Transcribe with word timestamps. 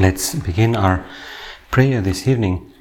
Let's 0.00 0.34
begin 0.34 0.76
our 0.76 1.04
prayer 1.70 2.00
this 2.00 2.26
evening 2.26 2.72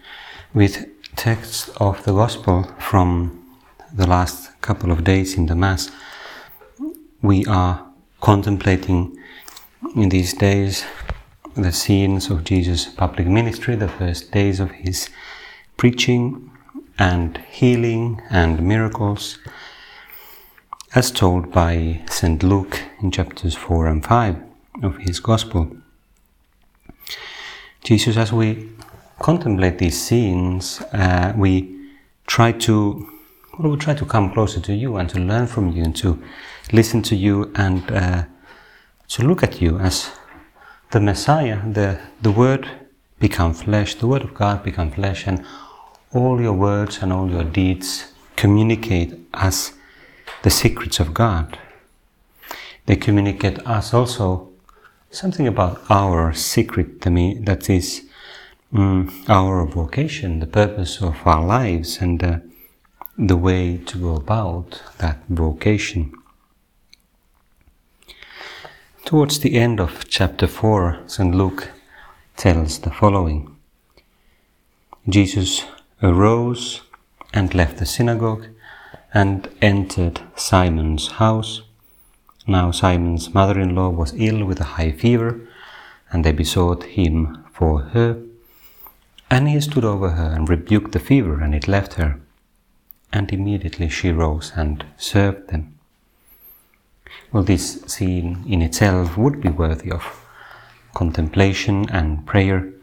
with 0.54 0.88
texts 1.18 1.70
of 1.76 2.02
the 2.05 2.14
Gospel 2.14 2.64
from 2.80 3.45
the 3.94 4.08
last 4.08 4.62
couple 4.62 4.90
of 4.90 5.04
days 5.04 5.38
in 5.38 5.48
the 5.48 5.54
Mass. 5.54 5.92
We 7.22 7.45
are 7.45 7.86
contemplating 8.22 9.18
in 9.98 10.08
these 10.08 10.34
days 10.34 10.86
the 11.55 11.73
scenes 11.73 12.30
of 12.30 12.45
Jesus' 12.45 12.86
public 12.86 13.28
ministry, 13.28 13.76
the 13.76 13.90
first 13.90 14.31
days 14.31 14.61
of 14.61 14.72
his 14.72 15.09
preaching 15.76 16.50
and 16.98 17.38
healing 17.50 18.22
and 18.30 18.61
miracles, 18.61 19.39
as 20.95 21.11
told 21.11 21.52
by 21.52 22.02
St. 22.09 22.42
Luke 22.44 22.81
in 23.02 23.11
chapters 23.11 23.56
4 23.56 23.88
and 23.88 24.06
5 24.06 24.38
of 24.83 24.95
his 25.00 25.20
Gospel. 25.20 25.76
Jesus, 27.83 28.17
as 28.17 28.31
we 28.31 28.69
contemplate 29.19 29.77
these 29.77 29.99
scenes, 30.02 30.81
uh, 30.94 31.33
we 31.35 31.75
try 32.27 32.52
to 32.52 33.08
well, 33.58 33.71
we 33.71 33.77
try 33.77 33.94
to 33.94 34.05
come 34.05 34.31
closer 34.31 34.61
to 34.61 34.73
you 34.73 34.95
and 34.95 35.09
to 35.09 35.19
learn 35.19 35.45
from 35.47 35.71
you 35.71 35.83
and 35.83 35.95
to 35.97 36.21
listen 36.71 37.02
to 37.03 37.16
you 37.16 37.52
and 37.55 37.91
uh, 37.91 38.23
to 39.09 39.23
look 39.23 39.44
at 39.44 39.61
you 39.61 39.77
as 39.80 40.11
the 40.91 40.99
Messiah, 40.99 41.59
the 41.71 41.99
the 42.21 42.31
Word 42.31 42.69
become 43.19 43.53
flesh, 43.53 43.95
the 43.95 44.08
Word 44.08 44.23
of 44.23 44.33
God 44.33 44.64
become 44.64 44.91
flesh, 44.91 45.27
and 45.27 45.45
all 46.14 46.41
your 46.41 46.53
words 46.53 46.99
and 47.02 47.11
all 47.14 47.30
your 47.30 47.43
deeds 47.43 48.14
communicate 48.36 49.14
as 49.33 49.73
the 50.43 50.49
secrets 50.49 50.99
of 50.99 51.14
God. 51.14 51.59
They 52.86 52.95
communicate 52.95 53.59
us 53.67 53.93
also 53.93 54.48
something 55.11 55.47
about 55.47 55.81
our 55.89 56.33
secret 56.33 57.02
to 57.02 57.09
me 57.09 57.39
that 57.41 57.69
is 57.69 58.05
um, 58.73 59.23
our 59.27 59.65
vocation, 59.65 60.39
the 60.39 60.47
purpose 60.47 61.02
of 61.02 61.15
our 61.25 61.45
lives, 61.45 61.97
and 61.99 62.23
uh, 62.23 62.39
the 63.17 63.37
way 63.37 63.77
to 63.77 63.97
go 63.97 64.15
about 64.15 64.81
that 64.99 65.17
vocation. 65.27 66.13
Towards 69.05 69.39
the 69.39 69.55
end 69.55 69.80
of 69.80 70.07
chapter 70.07 70.45
4, 70.45 70.99
St. 71.07 71.33
Luke 71.33 71.71
tells 72.37 72.80
the 72.80 72.91
following 72.91 73.55
Jesus 75.07 75.65
arose 76.03 76.81
and 77.33 77.53
left 77.55 77.77
the 77.77 77.85
synagogue 77.85 78.45
and 79.14 79.49
entered 79.61 80.21
Simon's 80.36 81.08
house. 81.14 81.64
Now 82.49 82.71
Simon's 82.71 83.32
mother 83.32 83.60
in 83.60 83.76
law 83.76 83.89
was 83.89 84.15
ill 84.17 84.43
with 84.43 84.60
a 84.60 84.73
high 84.76 84.92
fever, 84.92 85.39
and 86.10 86.26
they 86.26 86.32
besought 86.32 86.83
him 86.83 87.45
for 87.54 87.82
her. 87.93 88.23
And 89.30 89.48
he 89.48 89.61
stood 89.61 89.86
over 89.86 90.10
her 90.10 90.32
and 90.33 90.49
rebuked 90.49 90.93
the 90.93 90.99
fever, 90.99 91.39
and 91.42 91.54
it 91.54 91.67
left 91.67 91.93
her. 91.93 92.20
And 93.14 93.32
immediately 93.32 93.87
she 93.87 94.11
rose 94.11 94.52
and 94.55 94.83
served 94.98 95.49
them. 95.49 95.77
Well, 97.32 97.43
this 97.43 97.82
scene 97.86 98.43
in 98.48 98.64
itself 98.64 99.16
would 99.16 99.42
be 99.42 99.49
worthy 99.49 99.92
of 99.92 100.04
contemplation 100.95 101.87
and 101.92 102.26
prayer. 102.26 102.73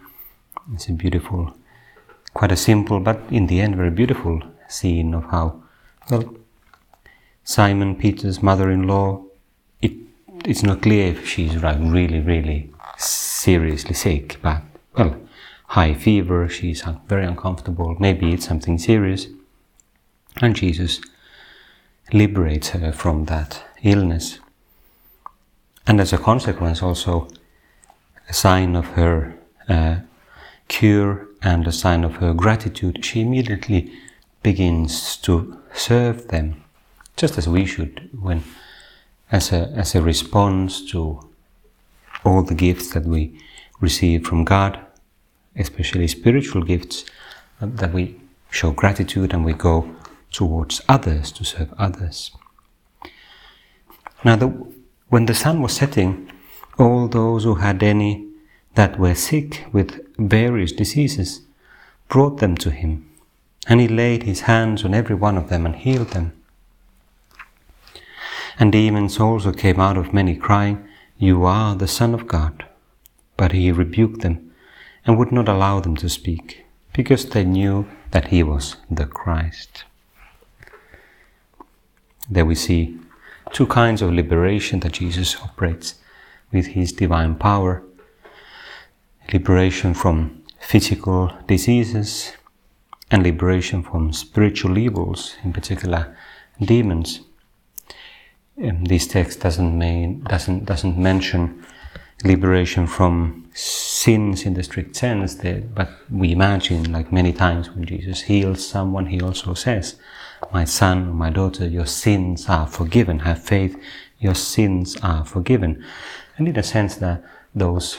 It's 0.74 0.88
a 0.88 0.92
beautiful, 0.92 1.56
quite 2.34 2.52
a 2.52 2.56
simple, 2.56 3.00
but 3.00 3.20
in 3.30 3.48
the 3.48 3.60
end 3.60 3.74
very 3.74 3.90
beautiful 3.90 4.42
scene 4.68 5.12
of 5.12 5.24
how, 5.24 5.64
well, 6.08 6.36
Simon 7.42 7.96
Peter's 7.96 8.40
mother 8.44 8.70
in 8.70 8.86
law 8.86 9.25
it's 10.46 10.62
not 10.62 10.82
clear 10.82 11.08
if 11.08 11.28
she's 11.28 11.60
like 11.60 11.76
really, 11.80 12.20
really 12.20 12.70
seriously 12.98 13.94
sick, 13.94 14.38
but 14.40 14.62
well, 14.96 15.16
high 15.66 15.92
fever, 15.92 16.48
she's 16.48 16.82
very 17.08 17.26
uncomfortable, 17.26 17.96
maybe 17.98 18.32
it's 18.32 18.46
something 18.46 18.78
serious. 18.78 19.26
And 20.40 20.54
Jesus 20.54 21.00
liberates 22.12 22.68
her 22.68 22.92
from 22.92 23.24
that 23.24 23.64
illness. 23.82 24.38
And 25.86 26.00
as 26.00 26.12
a 26.12 26.18
consequence, 26.18 26.80
also 26.80 27.28
a 28.28 28.32
sign 28.32 28.76
of 28.76 28.86
her 28.90 29.36
uh, 29.68 29.96
cure 30.68 31.26
and 31.42 31.66
a 31.66 31.72
sign 31.72 32.04
of 32.04 32.16
her 32.16 32.32
gratitude, 32.32 33.04
she 33.04 33.22
immediately 33.22 33.92
begins 34.44 35.16
to 35.18 35.58
serve 35.74 36.28
them, 36.28 36.62
just 37.16 37.36
as 37.36 37.48
we 37.48 37.66
should 37.66 38.08
when 38.20 38.44
as 39.30 39.52
a, 39.52 39.68
as 39.74 39.94
a 39.94 40.02
response 40.02 40.88
to 40.90 41.28
all 42.24 42.42
the 42.42 42.54
gifts 42.54 42.92
that 42.94 43.04
we 43.04 43.38
receive 43.80 44.26
from 44.26 44.44
God, 44.44 44.78
especially 45.56 46.08
spiritual 46.08 46.62
gifts, 46.62 47.04
uh, 47.60 47.66
that 47.70 47.92
we 47.92 48.20
show 48.50 48.70
gratitude 48.70 49.32
and 49.32 49.44
we 49.44 49.52
go 49.52 49.94
towards 50.30 50.82
others 50.88 51.32
to 51.32 51.44
serve 51.44 51.72
others. 51.78 52.30
Now, 54.24 54.36
the, 54.36 54.46
when 55.08 55.26
the 55.26 55.34
sun 55.34 55.62
was 55.62 55.74
setting, 55.74 56.30
all 56.78 57.08
those 57.08 57.44
who 57.44 57.56
had 57.56 57.82
any 57.82 58.26
that 58.74 58.98
were 58.98 59.14
sick 59.14 59.64
with 59.72 60.00
various 60.18 60.72
diseases 60.72 61.40
brought 62.08 62.38
them 62.38 62.56
to 62.58 62.70
him, 62.70 63.10
and 63.66 63.80
he 63.80 63.88
laid 63.88 64.22
his 64.22 64.42
hands 64.42 64.84
on 64.84 64.94
every 64.94 65.14
one 65.14 65.36
of 65.36 65.48
them 65.48 65.64
and 65.66 65.76
healed 65.76 66.08
them. 66.08 66.32
And 68.58 68.72
demons 68.72 69.20
also 69.20 69.52
came 69.52 69.78
out 69.80 69.96
of 69.96 70.14
many, 70.14 70.34
crying, 70.34 70.86
You 71.18 71.44
are 71.44 71.76
the 71.76 71.88
Son 71.88 72.14
of 72.14 72.26
God. 72.26 72.64
But 73.36 73.52
he 73.52 73.70
rebuked 73.70 74.22
them 74.22 74.52
and 75.04 75.18
would 75.18 75.30
not 75.30 75.48
allow 75.48 75.80
them 75.80 75.96
to 75.96 76.08
speak, 76.08 76.64
because 76.94 77.26
they 77.26 77.44
knew 77.44 77.86
that 78.10 78.28
he 78.28 78.42
was 78.42 78.76
the 78.90 79.06
Christ. 79.06 79.84
There 82.30 82.46
we 82.46 82.54
see 82.54 82.98
two 83.52 83.66
kinds 83.66 84.02
of 84.02 84.12
liberation 84.12 84.80
that 84.80 84.92
Jesus 84.92 85.36
operates 85.36 85.96
with 86.50 86.68
his 86.68 86.92
divine 86.92 87.36
power 87.36 87.82
liberation 89.32 89.94
from 89.94 90.42
physical 90.60 91.32
diseases 91.46 92.32
and 93.10 93.22
liberation 93.22 93.82
from 93.82 94.12
spiritual 94.12 94.78
evils, 94.78 95.36
in 95.44 95.52
particular 95.52 96.16
demons 96.60 97.20
um, 98.62 98.84
this 98.84 99.06
text 99.06 99.40
doesn't 99.40 99.78
mean 99.78 100.22
doesn't 100.22 100.64
doesn't 100.64 100.96
mention 100.96 101.64
liberation 102.24 102.86
from 102.86 103.48
sins 103.52 104.44
in 104.44 104.54
the 104.54 104.62
strict 104.62 104.96
sense 104.96 105.34
that, 105.36 105.74
but 105.74 105.90
we 106.10 106.32
imagine 106.32 106.90
like 106.90 107.12
many 107.12 107.32
times 107.32 107.70
when 107.70 107.84
Jesus 107.84 108.22
heals 108.22 108.66
someone 108.66 109.06
he 109.06 109.20
also 109.20 109.52
says 109.54 109.96
my 110.52 110.64
son 110.64 111.08
or 111.08 111.12
my 111.12 111.30
daughter 111.30 111.66
your 111.66 111.86
sins 111.86 112.48
are 112.48 112.66
forgiven. 112.66 113.20
Have 113.20 113.42
faith 113.42 113.80
your 114.18 114.34
sins 114.34 114.96
are 115.02 115.24
forgiven. 115.24 115.84
And 116.38 116.48
in 116.48 116.56
a 116.56 116.62
sense 116.62 116.96
that 116.96 117.22
those 117.54 117.98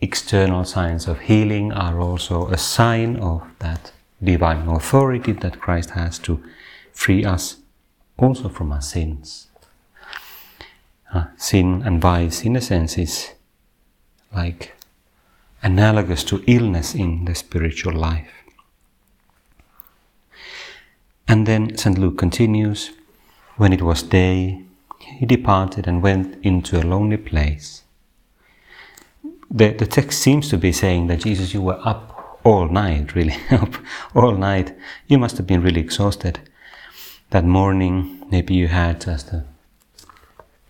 external 0.00 0.64
signs 0.64 1.06
of 1.06 1.20
healing 1.20 1.72
are 1.72 2.00
also 2.00 2.48
a 2.48 2.58
sign 2.58 3.16
of 3.16 3.42
that 3.58 3.92
divine 4.22 4.68
authority 4.68 5.32
that 5.32 5.60
Christ 5.60 5.90
has 5.90 6.18
to 6.20 6.42
free 6.92 7.24
us 7.24 7.56
also 8.18 8.48
from 8.48 8.72
our 8.72 8.82
sins 8.82 9.49
uh, 11.12 11.24
sin 11.36 11.82
and 11.84 12.00
vice, 12.00 12.42
in 12.42 12.56
a 12.56 12.60
sense, 12.60 12.98
is 12.98 13.30
like 14.34 14.74
analogous 15.62 16.24
to 16.24 16.42
illness 16.46 16.94
in 16.94 17.24
the 17.24 17.34
spiritual 17.34 17.92
life. 17.92 18.30
And 21.28 21.46
then 21.46 21.76
St. 21.76 21.98
Luke 21.98 22.18
continues 22.18 22.90
When 23.56 23.72
it 23.72 23.82
was 23.82 24.02
day, 24.02 24.64
he 24.98 25.26
departed 25.26 25.86
and 25.86 26.02
went 26.02 26.38
into 26.42 26.78
a 26.78 26.82
lonely 26.82 27.16
place. 27.16 27.82
The, 29.50 29.72
the 29.72 29.86
text 29.86 30.20
seems 30.20 30.48
to 30.50 30.56
be 30.56 30.72
saying 30.72 31.08
that 31.08 31.20
Jesus, 31.20 31.52
you 31.52 31.62
were 31.62 31.80
up 31.84 32.40
all 32.44 32.68
night, 32.68 33.14
really, 33.18 33.36
up 33.50 33.74
all 34.14 34.32
night. 34.32 34.76
You 35.08 35.18
must 35.18 35.36
have 35.36 35.46
been 35.46 35.62
really 35.62 35.80
exhausted. 35.80 36.40
That 37.30 37.44
morning, 37.44 38.26
maybe 38.30 38.54
you 38.54 38.68
had 38.68 39.00
just 39.00 39.32
a 39.32 39.44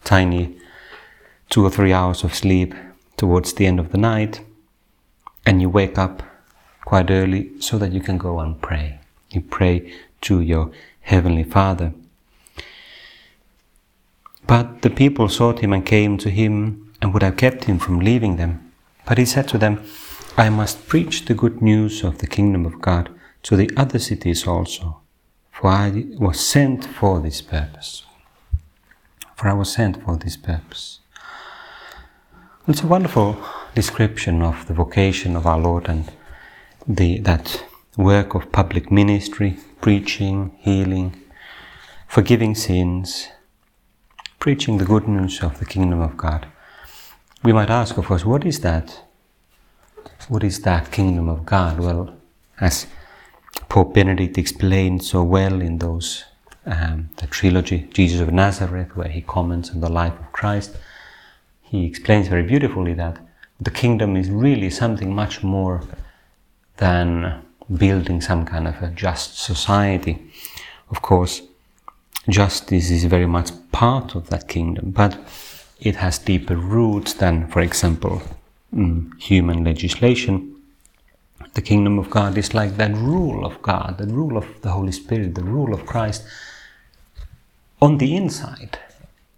tiny 0.04 0.56
two 1.48 1.64
or 1.64 1.70
three 1.70 1.92
hours 1.92 2.24
of 2.24 2.34
sleep 2.34 2.74
towards 3.16 3.52
the 3.52 3.66
end 3.66 3.80
of 3.80 3.92
the 3.92 3.98
night, 3.98 4.40
and 5.44 5.60
you 5.60 5.68
wake 5.68 5.98
up 5.98 6.22
quite 6.84 7.10
early 7.10 7.50
so 7.60 7.78
that 7.78 7.92
you 7.92 8.00
can 8.00 8.18
go 8.18 8.40
and 8.40 8.60
pray. 8.60 9.00
You 9.30 9.42
pray 9.42 9.92
to 10.22 10.40
your 10.40 10.70
Heavenly 11.02 11.44
Father. 11.44 11.92
But 14.46 14.82
the 14.82 14.90
people 14.90 15.28
sought 15.28 15.60
him 15.60 15.72
and 15.72 15.84
came 15.84 16.18
to 16.18 16.30
him 16.30 16.92
and 17.00 17.12
would 17.12 17.22
have 17.22 17.36
kept 17.36 17.64
him 17.64 17.78
from 17.78 18.00
leaving 18.00 18.36
them. 18.36 18.72
But 19.06 19.18
he 19.18 19.24
said 19.24 19.48
to 19.48 19.58
them, 19.58 19.84
I 20.36 20.50
must 20.50 20.88
preach 20.88 21.24
the 21.24 21.34
good 21.34 21.60
news 21.60 22.02
of 22.04 22.18
the 22.18 22.26
kingdom 22.26 22.64
of 22.66 22.80
God 22.80 23.10
to 23.42 23.56
the 23.56 23.70
other 23.76 23.98
cities 23.98 24.46
also, 24.46 25.00
for 25.50 25.68
I 25.68 26.04
was 26.18 26.40
sent 26.40 26.84
for 26.84 27.20
this 27.20 27.40
purpose. 27.42 28.04
For 29.40 29.48
I 29.48 29.54
was 29.54 29.72
sent 29.72 30.02
for 30.04 30.18
this 30.18 30.36
purpose. 30.36 31.00
It's 32.68 32.82
a 32.82 32.86
wonderful 32.86 33.42
description 33.74 34.42
of 34.42 34.66
the 34.66 34.74
vocation 34.74 35.34
of 35.34 35.46
our 35.46 35.58
Lord 35.58 35.88
and 35.88 36.12
the, 36.86 37.20
that 37.20 37.64
work 37.96 38.34
of 38.34 38.52
public 38.52 38.92
ministry, 38.92 39.56
preaching, 39.80 40.54
healing, 40.58 41.18
forgiving 42.06 42.54
sins, 42.54 43.28
preaching 44.40 44.76
the 44.76 44.84
good 44.84 45.08
news 45.08 45.42
of 45.42 45.58
the 45.58 45.64
kingdom 45.64 46.02
of 46.02 46.18
God. 46.18 46.46
We 47.42 47.54
might 47.54 47.70
ask, 47.70 47.96
of 47.96 48.08
course, 48.08 48.26
what 48.26 48.44
is 48.44 48.60
that? 48.60 49.04
What 50.28 50.44
is 50.44 50.60
that 50.60 50.92
kingdom 50.92 51.30
of 51.30 51.46
God? 51.46 51.80
Well, 51.80 52.14
as 52.60 52.86
Pope 53.70 53.94
Benedict 53.94 54.36
explained 54.36 55.02
so 55.02 55.22
well 55.22 55.62
in 55.62 55.78
those 55.78 56.26
um, 56.66 57.10
the 57.16 57.26
trilogy 57.26 57.88
Jesus 57.92 58.20
of 58.20 58.32
Nazareth, 58.32 58.96
where 58.96 59.08
he 59.08 59.22
comments 59.22 59.70
on 59.70 59.80
the 59.80 59.88
life 59.88 60.18
of 60.18 60.32
Christ, 60.32 60.76
he 61.62 61.86
explains 61.86 62.28
very 62.28 62.42
beautifully 62.42 62.94
that 62.94 63.18
the 63.60 63.70
kingdom 63.70 64.16
is 64.16 64.30
really 64.30 64.70
something 64.70 65.14
much 65.14 65.42
more 65.42 65.82
than 66.78 67.42
building 67.76 68.20
some 68.20 68.44
kind 68.44 68.66
of 68.66 68.82
a 68.82 68.88
just 68.88 69.38
society. 69.38 70.30
Of 70.90 71.02
course, 71.02 71.42
justice 72.28 72.90
is 72.90 73.04
very 73.04 73.26
much 73.26 73.50
part 73.70 74.14
of 74.14 74.28
that 74.30 74.48
kingdom, 74.48 74.90
but 74.90 75.18
it 75.80 75.96
has 75.96 76.18
deeper 76.18 76.56
roots 76.56 77.14
than, 77.14 77.46
for 77.48 77.60
example, 77.60 78.22
mm, 78.74 79.10
human 79.20 79.64
legislation. 79.64 80.56
The 81.54 81.62
kingdom 81.62 81.98
of 81.98 82.10
God 82.10 82.36
is 82.36 82.54
like 82.54 82.76
that 82.76 82.94
rule 82.94 83.44
of 83.44 83.60
God, 83.62 83.98
the 83.98 84.06
rule 84.06 84.36
of 84.36 84.46
the 84.62 84.70
Holy 84.70 84.92
Spirit, 84.92 85.34
the 85.34 85.44
rule 85.44 85.74
of 85.74 85.86
Christ 85.86 86.24
on 87.80 87.98
the 87.98 88.14
inside, 88.16 88.78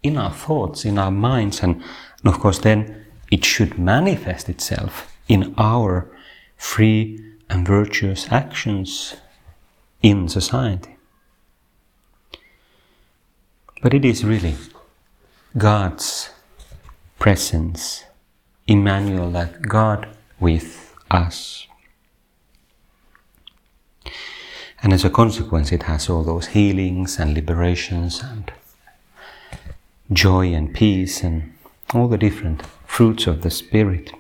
in 0.03 0.17
our 0.17 0.33
thoughts, 0.33 0.85
in 0.85 0.99
our 0.99 1.11
minds, 1.11 1.63
and, 1.63 1.77
and 1.77 2.35
of 2.35 2.41
course, 2.41 2.59
then 2.59 3.07
it 3.31 3.45
should 3.45 3.79
manifest 3.79 4.49
itself 4.49 5.17
in 5.29 5.55
our 5.57 6.11
free 6.57 7.19
and 7.49 7.67
virtuous 7.67 8.31
actions 8.31 9.17
in 10.03 10.29
society. 10.29 10.97
But 13.83 13.95
it 13.95 14.05
is 14.05 14.25
really 14.25 14.55
God's 15.57 16.31
presence, 17.19 18.05
Emmanuel, 18.67 19.31
that 19.33 19.63
God 19.63 20.09
with 20.39 20.95
us. 21.11 21.67
And 24.83 24.93
as 24.93 25.05
a 25.05 25.11
consequence, 25.11 25.71
it 25.71 25.85
has 25.85 26.11
all 26.11 26.25
those 26.25 26.49
healings 26.49 27.19
and 27.19 27.35
liberations 27.35 28.21
and 28.21 28.53
joy 30.13 30.53
and 30.53 30.75
peace 30.75 31.23
and 31.23 31.55
all 31.95 32.09
the 32.09 32.19
different 32.19 32.63
fruits 32.85 33.29
of 33.29 33.43
the 33.43 33.51
Spirit. 33.51 34.13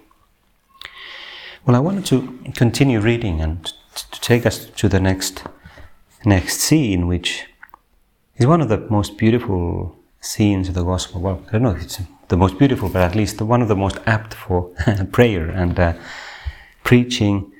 Well, 1.67 1.76
I 1.76 1.81
wanted 1.81 2.06
to 2.06 2.38
continue 2.55 3.00
reading 3.00 3.41
and 3.41 3.73
to 3.94 4.20
take 4.20 4.47
us 4.47 4.67
to 4.67 4.88
the 4.88 5.00
next 5.00 5.44
next 6.25 6.61
scene, 6.61 7.09
which 7.09 7.47
is 8.37 8.47
one 8.47 8.61
of 8.61 8.69
the 8.69 8.79
most 8.79 9.19
beautiful 9.19 9.97
scenes 10.20 10.69
of 10.69 10.75
the 10.75 10.85
Gospel. 10.85 11.20
Well, 11.20 11.43
I 11.49 11.53
don't 11.53 11.62
know 11.62 11.73
if 11.73 11.82
it's 11.82 12.00
the 12.29 12.37
most 12.37 12.56
beautiful, 12.59 12.88
but 12.88 13.03
at 13.03 13.17
least 13.17 13.41
one 13.43 13.62
of 13.62 13.69
the 13.69 13.76
most 13.76 13.99
apt 14.06 14.32
for 14.32 14.70
prayer 15.12 15.50
and 15.50 15.79
uh, 15.79 15.94
preaching. 16.85 17.53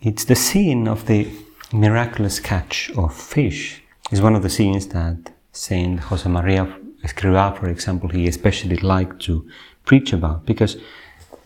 It's 0.00 0.24
the 0.24 0.34
scene 0.34 0.88
of 0.88 1.06
the 1.06 1.28
miraculous 1.74 2.38
catch 2.38 2.90
of 2.96 3.12
fish 3.12 3.82
is 4.12 4.22
one 4.22 4.36
of 4.36 4.42
the 4.42 4.48
scenes 4.48 4.86
that 4.88 5.32
Saint 5.52 6.00
Josemaria 6.00 6.72
Escrivá, 7.02 7.58
for 7.58 7.68
example, 7.68 8.08
he 8.08 8.28
especially 8.28 8.76
liked 8.76 9.20
to 9.22 9.46
preach 9.84 10.12
about 10.12 10.46
because 10.46 10.76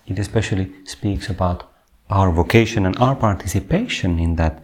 it 0.07 0.19
especially 0.19 0.71
speaks 0.85 1.31
about 1.31 1.73
our 2.11 2.31
vocation 2.31 2.85
and 2.85 2.97
our 2.99 3.17
participation 3.17 4.19
in 4.19 4.37
that 4.37 4.63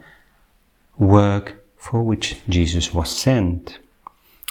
work 0.99 1.56
for 1.78 2.02
which 2.02 2.40
Jesus 2.49 2.93
was 2.93 3.11
sent. 3.11 3.78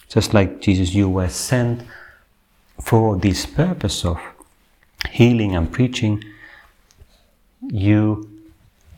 Just 0.09 0.33
like 0.33 0.61
Jesus, 0.61 0.95
you 0.95 1.09
were 1.09 1.29
sent 1.29 1.83
for 2.81 3.17
this 3.17 3.45
purpose 3.45 4.03
of 4.03 4.19
healing 5.11 5.55
and 5.55 5.71
preaching, 5.71 6.23
you 7.61 8.29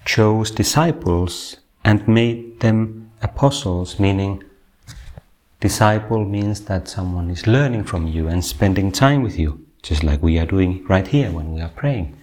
chose 0.06 0.50
disciples 0.52 1.58
and 1.86 2.06
made 2.08 2.60
them 2.62 3.12
apostles, 3.22 4.00
meaning 4.00 4.44
disciple 5.60 6.26
means 6.26 6.62
that 6.62 6.90
someone 6.90 7.30
is 7.30 7.46
learning 7.46 7.84
from 7.84 8.08
you 8.08 8.28
and 8.28 8.44
spending 8.44 8.92
time 8.92 9.22
with 9.22 9.38
you, 9.38 9.64
just 9.84 10.04
like 10.04 10.22
we 10.24 10.40
are 10.40 10.48
doing 10.48 10.84
right 10.88 11.08
here 11.08 11.32
when 11.32 11.54
we 11.54 11.62
are 11.62 11.70
praying. 11.70 12.18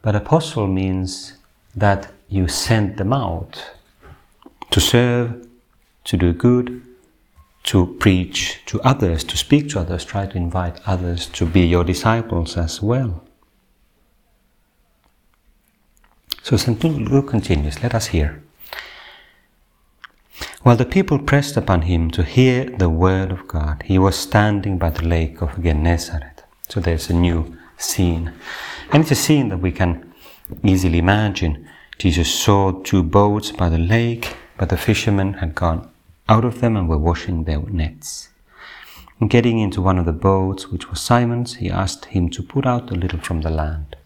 But 0.00 0.16
apostle 0.16 0.66
means 0.66 1.34
that 1.76 2.10
you 2.30 2.48
send 2.48 2.96
them 2.96 3.12
out 3.12 3.62
to 4.70 4.80
serve, 4.80 5.46
to 6.04 6.16
do 6.16 6.32
good, 6.32 6.82
to 7.64 7.96
preach 8.00 8.62
to 8.64 8.80
others, 8.80 9.24
to 9.24 9.36
speak 9.36 9.68
to 9.68 9.80
others, 9.80 10.06
try 10.06 10.24
to 10.24 10.36
invite 10.38 10.80
others 10.86 11.26
to 11.26 11.44
be 11.44 11.66
your 11.66 11.84
disciples 11.84 12.56
as 12.56 12.80
well. 12.80 13.27
So 16.48 16.56
St. 16.56 16.82
Luke 16.82 17.28
continues, 17.28 17.82
let 17.82 17.94
us 17.94 18.06
hear. 18.06 18.42
While 20.62 20.76
the 20.76 20.86
people 20.86 21.18
pressed 21.18 21.58
upon 21.58 21.82
him 21.82 22.10
to 22.12 22.22
hear 22.22 22.64
the 22.64 22.88
word 22.88 23.30
of 23.30 23.46
God, 23.46 23.82
he 23.84 23.98
was 23.98 24.16
standing 24.16 24.78
by 24.78 24.88
the 24.88 25.06
lake 25.06 25.42
of 25.42 25.62
Gennesaret. 25.62 26.44
So 26.70 26.80
there's 26.80 27.10
a 27.10 27.12
new 27.12 27.54
scene. 27.76 28.32
And 28.90 29.02
it's 29.02 29.10
a 29.10 29.14
scene 29.14 29.50
that 29.50 29.58
we 29.58 29.72
can 29.72 30.10
easily 30.64 31.00
imagine. 31.00 31.68
Jesus 31.98 32.32
saw 32.32 32.72
two 32.82 33.02
boats 33.02 33.52
by 33.52 33.68
the 33.68 33.76
lake, 33.76 34.34
but 34.56 34.70
the 34.70 34.78
fishermen 34.78 35.34
had 35.34 35.54
gone 35.54 35.90
out 36.30 36.46
of 36.46 36.62
them 36.62 36.78
and 36.78 36.88
were 36.88 36.96
washing 36.96 37.44
their 37.44 37.60
nets. 37.60 38.30
And 39.20 39.28
getting 39.28 39.58
into 39.58 39.82
one 39.82 39.98
of 39.98 40.06
the 40.06 40.12
boats, 40.12 40.68
which 40.68 40.88
was 40.88 40.98
Simon's, 40.98 41.56
he 41.56 41.68
asked 41.68 42.06
him 42.06 42.30
to 42.30 42.42
put 42.42 42.64
out 42.64 42.90
a 42.90 42.94
little 42.94 43.20
from 43.20 43.42
the 43.42 43.50
land. 43.50 43.96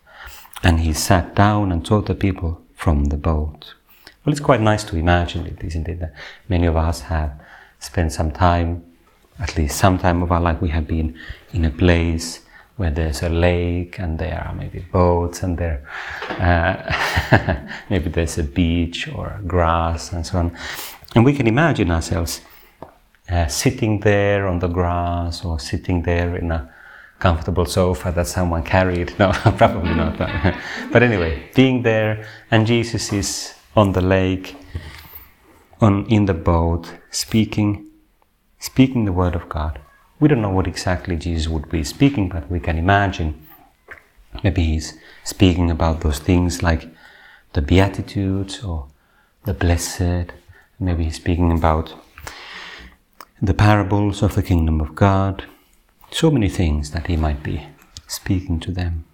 And 0.62 0.80
he 0.80 0.92
sat 0.92 1.34
down 1.34 1.72
and 1.72 1.84
taught 1.84 2.06
the 2.06 2.14
people 2.14 2.60
from 2.74 3.06
the 3.06 3.16
boat. 3.16 3.74
Well, 4.24 4.32
it's 4.32 4.40
quite 4.40 4.60
nice 4.60 4.84
to 4.84 4.96
imagine 4.96 5.46
it, 5.46 5.62
isn't 5.64 5.88
it? 5.88 6.00
That 6.00 6.14
many 6.48 6.66
of 6.66 6.76
us 6.76 7.02
have 7.02 7.32
spent 7.80 8.12
some 8.12 8.30
time, 8.30 8.84
at 9.38 9.56
least 9.56 9.76
some 9.76 9.98
time 9.98 10.22
of 10.22 10.30
our 10.30 10.40
life, 10.40 10.60
we 10.60 10.68
have 10.68 10.86
been 10.86 11.18
in 11.52 11.64
a 11.64 11.70
place 11.70 12.40
where 12.76 12.90
there's 12.90 13.22
a 13.22 13.28
lake 13.28 13.98
and 13.98 14.18
there 14.18 14.42
are 14.46 14.54
maybe 14.54 14.80
boats 14.80 15.42
and 15.42 15.58
there 15.58 15.86
uh, 16.30 17.68
maybe 17.90 18.08
there's 18.10 18.38
a 18.38 18.42
beach 18.42 19.08
or 19.08 19.38
grass 19.46 20.12
and 20.12 20.26
so 20.26 20.38
on. 20.38 20.56
And 21.14 21.24
we 21.24 21.34
can 21.34 21.46
imagine 21.46 21.90
ourselves 21.90 22.40
uh, 23.28 23.46
sitting 23.46 24.00
there 24.00 24.46
on 24.46 24.58
the 24.58 24.68
grass 24.68 25.44
or 25.44 25.60
sitting 25.60 26.02
there 26.02 26.36
in 26.36 26.50
a 26.50 26.72
comfortable 27.22 27.64
sofa 27.64 28.10
that 28.16 28.26
someone 28.26 28.64
carried. 28.64 29.08
No, 29.18 29.30
probably 29.62 29.94
not. 29.94 30.18
Mm. 30.18 30.56
but 30.92 31.02
anyway, 31.02 31.32
being 31.54 31.82
there 31.82 32.26
and 32.50 32.66
Jesus 32.66 33.12
is 33.12 33.54
on 33.76 33.92
the 33.92 34.00
lake, 34.00 34.56
on 35.80 35.94
in 36.06 36.26
the 36.26 36.34
boat, 36.34 36.84
speaking, 37.10 37.68
speaking 38.58 39.04
the 39.04 39.12
word 39.12 39.36
of 39.36 39.48
God. 39.48 39.78
We 40.18 40.28
don't 40.28 40.42
know 40.42 40.56
what 40.56 40.66
exactly 40.66 41.16
Jesus 41.16 41.48
would 41.52 41.68
be 41.70 41.84
speaking, 41.84 42.28
but 42.28 42.50
we 42.50 42.60
can 42.60 42.76
imagine. 42.78 43.30
Maybe 44.42 44.62
he's 44.64 44.88
speaking 45.24 45.70
about 45.70 46.00
those 46.00 46.18
things 46.18 46.62
like 46.62 46.82
the 47.52 47.62
Beatitudes 47.62 48.64
or 48.64 48.86
the 49.44 49.54
Blessed. 49.54 50.28
Maybe 50.80 51.04
he's 51.04 51.16
speaking 51.16 51.52
about 51.52 51.94
the 53.40 53.54
parables 53.54 54.22
of 54.22 54.34
the 54.34 54.42
kingdom 54.42 54.80
of 54.80 54.94
God. 54.94 55.44
So 56.12 56.30
many 56.30 56.48
things 56.50 56.90
that 56.92 57.06
he 57.08 57.16
might 57.16 57.42
be 57.42 57.66
speaking 58.06 58.60
to 58.60 58.70
them. 58.70 59.04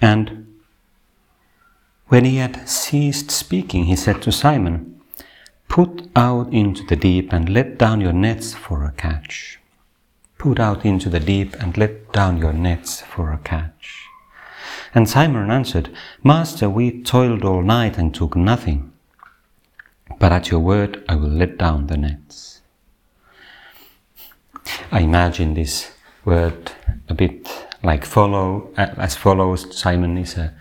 And 0.00 0.46
When 2.08 2.24
he 2.24 2.36
had 2.36 2.68
ceased 2.68 3.30
speaking, 3.30 3.84
he 3.84 3.96
said 3.96 4.22
to 4.22 4.32
Simon, 4.32 5.00
Put 5.68 6.08
out 6.16 6.52
into 6.52 6.84
the 6.86 6.96
deep 6.96 7.32
and 7.32 7.50
let 7.50 7.78
down 7.78 8.00
your 8.00 8.14
nets 8.14 8.54
for 8.54 8.84
a 8.84 8.92
catch. 8.92 9.58
Put 10.38 10.58
out 10.58 10.86
into 10.86 11.10
the 11.10 11.20
deep 11.20 11.54
and 11.60 11.76
let 11.76 12.12
down 12.12 12.38
your 12.38 12.54
nets 12.54 13.02
for 13.02 13.30
a 13.30 13.38
catch. 13.38 14.06
And 14.94 15.08
Simon 15.08 15.50
answered, 15.50 15.90
Master, 16.24 16.70
we 16.70 17.02
toiled 17.02 17.44
all 17.44 17.62
night 17.62 17.98
and 17.98 18.14
took 18.14 18.34
nothing. 18.36 18.92
But 20.18 20.32
at 20.32 20.50
your 20.50 20.60
word 20.60 21.04
I 21.08 21.16
will 21.16 21.28
let 21.28 21.58
down 21.58 21.88
the 21.88 21.98
nets. 21.98 22.57
I 24.90 25.00
imagine 25.00 25.54
this 25.54 25.92
word 26.24 26.72
a 27.08 27.14
bit 27.14 27.48
like 27.82 28.04
follow 28.04 28.70
uh, 28.76 28.94
as 28.96 29.14
follows. 29.14 29.76
Simon 29.76 30.18
is 30.18 30.36
a 30.36 30.54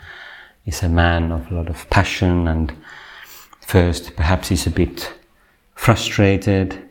is 0.66 0.84
a 0.84 0.90
man 0.90 1.32
of 1.32 1.50
a 1.52 1.54
lot 1.54 1.70
of 1.70 1.90
passion 1.90 2.48
and 2.48 2.74
first 3.62 4.16
perhaps 4.16 4.50
he's 4.50 4.68
a 4.68 4.72
bit 4.72 5.14
frustrated 5.76 6.88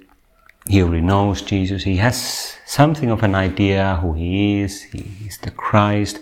he 0.68 0.82
already 0.82 1.00
knows 1.00 1.42
Jesus. 1.42 1.84
He 1.84 1.96
has 1.96 2.56
something 2.66 3.10
of 3.10 3.22
an 3.22 3.34
idea 3.34 3.98
who 4.02 4.14
he 4.14 4.60
is. 4.62 4.82
He 4.82 5.26
is 5.26 5.38
the 5.38 5.52
Christ. 5.52 6.20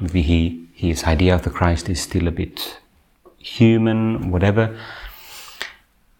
Maybe 0.00 0.22
he, 0.22 0.66
his 0.74 1.04
idea 1.04 1.34
of 1.34 1.42
the 1.42 1.50
Christ 1.50 1.88
is 1.88 2.00
still 2.00 2.26
a 2.26 2.32
bit 2.32 2.80
human, 3.38 4.30
whatever. 4.30 4.76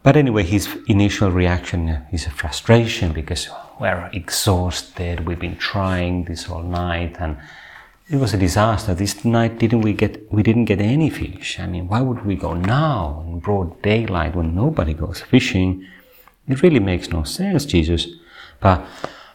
But 0.03 0.17
anyway, 0.17 0.43
his 0.43 0.67
initial 0.87 1.29
reaction 1.29 2.05
is 2.11 2.25
a 2.25 2.31
frustration 2.31 3.13
because 3.13 3.49
we're 3.79 4.09
exhausted. 4.13 5.27
We've 5.27 5.39
been 5.39 5.57
trying 5.57 6.23
this 6.23 6.49
all 6.49 6.63
night, 6.63 7.17
and 7.19 7.37
it 8.09 8.15
was 8.15 8.33
a 8.33 8.37
disaster. 8.37 8.95
This 8.95 9.23
night, 9.23 9.59
didn't 9.59 9.81
we 9.81 9.93
get? 9.93 10.31
We 10.33 10.41
didn't 10.41 10.65
get 10.65 10.81
any 10.81 11.11
fish. 11.11 11.59
I 11.59 11.67
mean, 11.67 11.87
why 11.87 12.01
would 12.01 12.25
we 12.25 12.35
go 12.35 12.55
now 12.55 13.23
in 13.27 13.39
broad 13.39 13.79
daylight 13.83 14.35
when 14.35 14.55
nobody 14.55 14.95
goes 14.95 15.21
fishing? 15.21 15.85
It 16.47 16.63
really 16.63 16.79
makes 16.79 17.09
no 17.09 17.21
sense, 17.21 17.65
Jesus. 17.65 18.07
But, 18.59 18.83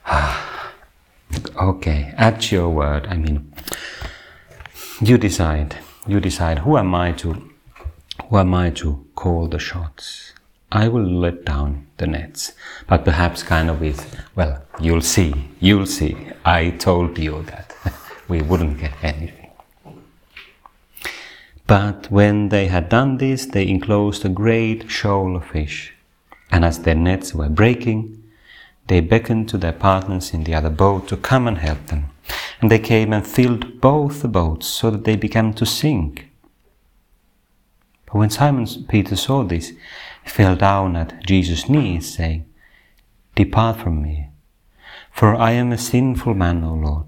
okay, 1.57 2.13
at 2.17 2.51
your 2.51 2.71
word, 2.71 3.07
I 3.07 3.17
mean, 3.17 3.53
you 5.01 5.17
decide. 5.17 5.77
You 6.09 6.19
decide. 6.19 6.59
Who 6.59 6.77
am 6.77 6.93
I 6.93 7.13
to, 7.13 7.51
who 8.29 8.37
am 8.37 8.53
I 8.53 8.71
to 8.71 9.07
call 9.15 9.47
the 9.47 9.61
shots? 9.61 10.33
I 10.73 10.89
will 10.89 11.07
let 11.07 11.45
down 11.45 11.87
the 11.97 12.07
nets, 12.07 12.53
but 12.89 13.05
perhaps 13.05 13.43
kind 13.43 13.71
of 13.71 13.81
with, 13.81 14.21
well, 14.35 14.63
you'll 14.81 15.01
see, 15.01 15.49
you'll 15.61 15.87
see. 15.87 16.17
I 16.45 16.71
told 16.71 17.19
you 17.19 17.43
that 17.45 17.75
we 18.29 18.43
wouldn't 18.43 18.81
get 18.81 18.93
anything. 19.03 19.51
But 21.67 22.11
when 22.11 22.51
they 22.51 22.67
had 22.67 22.89
done 22.89 23.17
this, 23.19 23.47
they 23.47 23.69
enclosed 23.69 24.25
a 24.25 24.29
great 24.29 24.91
shoal 24.91 25.37
of 25.37 25.47
fish 25.47 25.97
and 26.51 26.65
as 26.65 26.81
their 26.81 26.95
nets 26.95 27.35
were 27.35 27.49
breaking, 27.49 28.23
they 28.87 29.01
beckoned 29.01 29.49
to 29.49 29.59
their 29.59 29.73
partners 29.73 30.33
in 30.33 30.45
the 30.45 30.55
other 30.55 30.71
boat 30.71 31.09
to 31.09 31.17
come 31.17 31.49
and 31.49 31.59
help 31.59 31.87
them. 31.87 32.11
And 32.61 32.71
they 32.71 32.79
came 32.79 33.13
and 33.13 33.27
filled 33.27 33.81
both 33.81 34.23
the 34.23 34.29
boats 34.29 34.67
so 34.67 34.91
that 34.91 35.05
they 35.05 35.17
began 35.17 35.53
to 35.55 35.67
sink. 35.67 36.31
But 38.07 38.15
when 38.15 38.31
Simon 38.31 38.67
Peter 38.89 39.17
saw 39.17 39.43
this, 39.43 39.73
fell 40.27 40.57
down 40.57 40.97
at 40.97 41.25
Jesus' 41.25 41.69
knees, 41.69 42.15
saying, 42.15 42.45
Depart 43.35 43.79
from 43.81 44.03
me, 44.03 44.29
for 45.13 45.35
I 45.35 45.53
am 45.53 45.73
a 45.73 45.79
sinful 45.79 46.35
man, 46.35 46.65
O 46.65 46.75
Lord. 46.75 47.07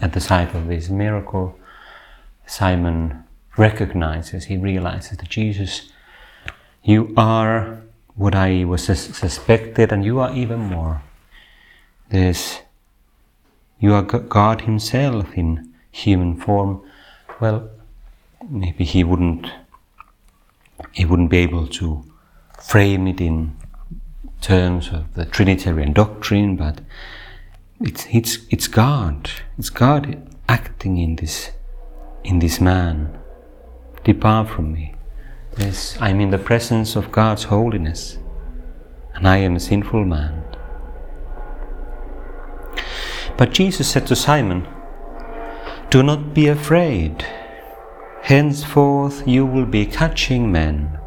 At 0.00 0.12
the 0.12 0.20
sight 0.20 0.54
of 0.54 0.66
this 0.66 0.88
miracle, 0.88 1.58
Simon 2.46 3.24
recognizes, 3.56 4.44
he 4.44 4.56
realizes 4.56 5.18
that 5.18 5.28
Jesus, 5.28 5.92
you 6.82 7.14
are 7.16 7.80
what 8.16 8.34
I 8.34 8.64
was 8.64 8.84
suspected, 8.84 9.92
and 9.92 10.04
you 10.04 10.20
are 10.20 10.32
even 10.32 10.60
more. 10.60 11.02
This, 12.10 12.60
you 13.80 13.94
are 13.94 14.02
God 14.02 14.62
Himself 14.62 15.34
in 15.34 15.72
human 15.90 16.36
form. 16.36 16.82
Well, 17.40 17.70
maybe 18.48 18.84
He 18.84 19.02
wouldn't, 19.02 19.48
He 20.92 21.04
wouldn't 21.04 21.30
be 21.30 21.38
able 21.38 21.66
to 21.68 22.04
frame 22.60 23.06
it 23.06 23.20
in 23.20 23.56
terms 24.40 24.88
of 24.88 25.14
the 25.14 25.24
Trinitarian 25.24 25.92
doctrine, 25.92 26.56
but 26.56 26.80
it's 27.80 28.06
it's 28.10 28.38
it's 28.50 28.68
God. 28.68 29.30
It's 29.58 29.70
God 29.70 30.28
acting 30.48 30.98
in 30.98 31.16
this 31.16 31.50
in 32.22 32.38
this 32.38 32.60
man. 32.60 33.18
Depart 34.04 34.48
from 34.48 34.72
me. 34.72 34.94
Yes, 35.58 35.96
I'm 36.00 36.20
in 36.20 36.30
the 36.30 36.38
presence 36.38 36.96
of 36.96 37.12
God's 37.12 37.44
holiness, 37.44 38.18
and 39.14 39.26
I 39.26 39.38
am 39.38 39.56
a 39.56 39.60
sinful 39.60 40.04
man. 40.04 40.44
But 43.36 43.52
Jesus 43.52 43.88
said 43.88 44.06
to 44.08 44.16
Simon, 44.16 44.66
Do 45.90 46.02
not 46.02 46.34
be 46.34 46.48
afraid. 46.48 47.24
Henceforth 48.24 49.28
you 49.28 49.44
will 49.44 49.66
be 49.66 49.84
catching 49.84 50.50
men. 50.50 50.98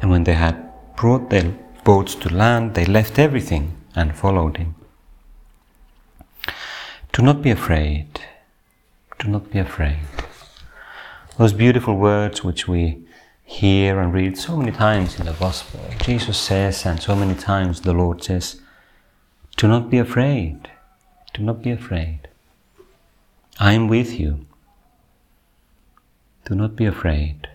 And 0.00 0.10
when 0.10 0.24
they 0.24 0.32
had 0.32 0.56
brought 0.96 1.30
their 1.30 1.54
boats 1.84 2.16
to 2.16 2.34
land, 2.34 2.74
they 2.74 2.84
left 2.84 3.16
everything 3.16 3.76
and 3.94 4.16
followed 4.16 4.56
him. 4.56 4.74
Do 7.12 7.22
not 7.22 7.42
be 7.42 7.50
afraid. 7.52 8.08
Do 9.20 9.28
not 9.28 9.52
be 9.52 9.60
afraid. 9.60 10.00
Those 11.38 11.52
beautiful 11.52 11.96
words 11.96 12.42
which 12.42 12.66
we 12.66 13.06
hear 13.44 14.00
and 14.00 14.12
read 14.12 14.36
so 14.36 14.56
many 14.56 14.72
times 14.72 15.20
in 15.20 15.26
the 15.26 15.32
Gospel. 15.32 15.78
Jesus 16.02 16.38
says, 16.38 16.84
and 16.84 17.00
so 17.00 17.14
many 17.14 17.36
times 17.36 17.82
the 17.82 17.92
Lord 17.92 18.24
says, 18.24 18.60
Do 19.56 19.68
not 19.68 19.90
be 19.90 19.98
afraid. 19.98 20.68
Do 21.34 21.44
not 21.44 21.62
be 21.62 21.70
afraid. 21.70 22.26
I 23.60 23.74
am 23.74 23.86
with 23.86 24.18
you. 24.18 24.46
Do 26.52 26.58
not 26.58 26.76
be 26.76 26.84
afraid. 26.84 27.48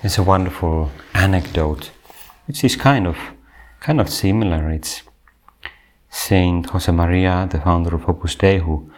It's 0.00 0.16
a 0.16 0.22
wonderful 0.22 0.92
anecdote. 1.12 1.90
It's 2.46 2.62
this 2.62 2.76
kind 2.76 3.04
of 3.04 3.16
kind 3.80 4.00
of 4.00 4.08
similar. 4.08 4.70
It's 4.70 5.02
Saint 6.08 6.68
Josemaria, 6.68 7.50
the 7.50 7.60
founder 7.60 7.96
of 7.96 8.08
Opus 8.08 8.36
Dei, 8.36 8.58
who 8.58 8.92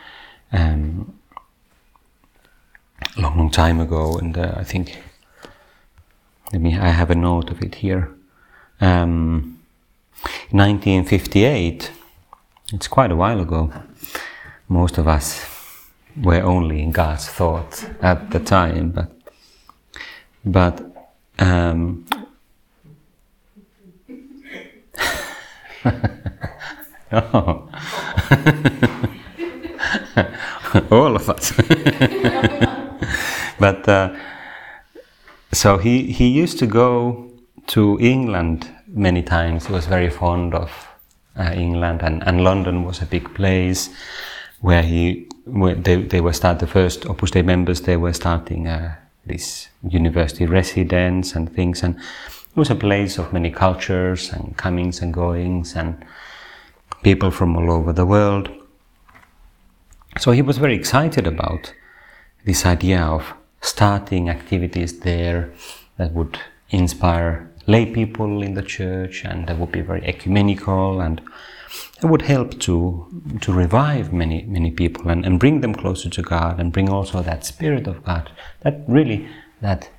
um, 0.53 1.19
long, 3.17 3.39
long 3.39 3.51
time 3.51 3.81
ago, 3.81 4.19
and 4.19 4.37
uh, 4.37 4.57
I 4.59 4.65
think 4.65 5.03
let 6.53 6.61
me. 6.61 6.77
I 6.77 6.89
have 6.89 7.11
a 7.11 7.15
note 7.15 7.49
of 7.51 7.63
it 7.63 7.77
here. 7.77 8.11
Um, 8.79 9.59
1958. 10.51 11.91
It's 12.75 12.89
quite 12.89 13.11
a 13.11 13.17
while 13.17 13.41
ago. 13.41 13.73
Most 14.69 14.99
of 14.99 15.09
us 15.09 15.52
were 16.21 16.43
only 16.43 16.83
in 16.83 16.93
God's 16.93 17.29
thoughts 17.29 17.87
at 18.01 18.31
the 18.31 18.41
time, 18.41 18.91
but 18.91 19.11
but 20.45 20.83
um, 21.39 22.05
oh. 27.13 27.69
all 30.91 31.15
of 31.17 31.29
us. 31.29 31.53
but 33.59 33.89
uh, 33.89 34.15
so 35.53 35.79
he, 35.79 36.13
he 36.13 36.29
used 36.29 36.59
to 36.59 36.67
go 36.67 37.31
to 37.69 37.99
England 38.01 38.69
many 38.87 39.23
times. 39.23 39.67
He 39.67 39.73
was 39.73 39.87
very 39.87 40.11
fond 40.11 40.55
of 40.55 40.89
uh, 41.37 41.53
England, 41.55 42.03
and, 42.03 42.23
and 42.27 42.45
London 42.45 42.85
was 42.85 43.01
a 43.03 43.07
big 43.07 43.35
place 43.35 43.91
where 44.61 44.83
he 44.83 45.29
they, 45.47 46.03
they 46.03 46.21
were 46.21 46.33
start 46.33 46.59
the 46.59 46.67
first 46.67 47.07
Opus 47.07 47.31
Dei 47.31 47.43
members. 47.43 47.81
They 47.81 47.97
were 47.97 48.13
starting 48.13 48.69
uh, 48.69 48.97
this 49.27 49.69
university 49.89 50.47
residence 50.47 51.35
and 51.35 51.53
things, 51.53 51.83
and 51.83 51.97
it 51.97 52.57
was 52.57 52.71
a 52.71 52.75
place 52.75 53.19
of 53.19 53.33
many 53.33 53.51
cultures 53.51 54.33
and 54.33 54.57
comings 54.57 55.01
and 55.01 55.13
goings 55.13 55.75
and 55.75 56.05
people 57.03 57.31
from 57.31 57.57
all 57.57 57.71
over 57.71 57.93
the 57.93 58.07
world. 58.07 58.51
So 60.19 60.33
he 60.33 60.43
was 60.43 60.59
very 60.59 60.75
excited 60.75 61.27
about 61.27 61.73
this 62.45 62.67
idea 62.67 63.01
of 63.01 63.33
starting 63.61 64.29
activities 64.29 65.01
there 65.01 65.53
that 65.97 66.13
would 66.13 66.39
inspire 66.71 67.49
lay 67.67 67.87
people 67.87 68.43
in 68.43 68.55
the 68.55 68.63
church 68.63 69.25
and 69.25 69.47
that 69.47 69.59
would 69.59 69.73
be 69.73 69.81
very 69.81 70.05
ecumenical 70.05 71.01
and 71.01 71.21
that 72.01 72.09
would 72.09 72.23
help 72.23 72.59
to 72.61 73.07
to 73.41 73.53
revive 73.53 74.13
many 74.13 74.43
many 74.43 74.71
people 74.71 75.09
and, 75.09 75.25
and 75.25 75.39
bring 75.39 75.61
them 75.61 75.75
closer 75.75 76.11
to 76.11 76.23
God 76.23 76.61
and 76.61 76.73
bring 76.73 76.89
also 76.89 77.23
that 77.23 77.45
spirit 77.45 77.87
of 77.87 78.05
God 78.05 78.31
that 78.61 78.83
really 78.87 79.29
that 79.61 79.91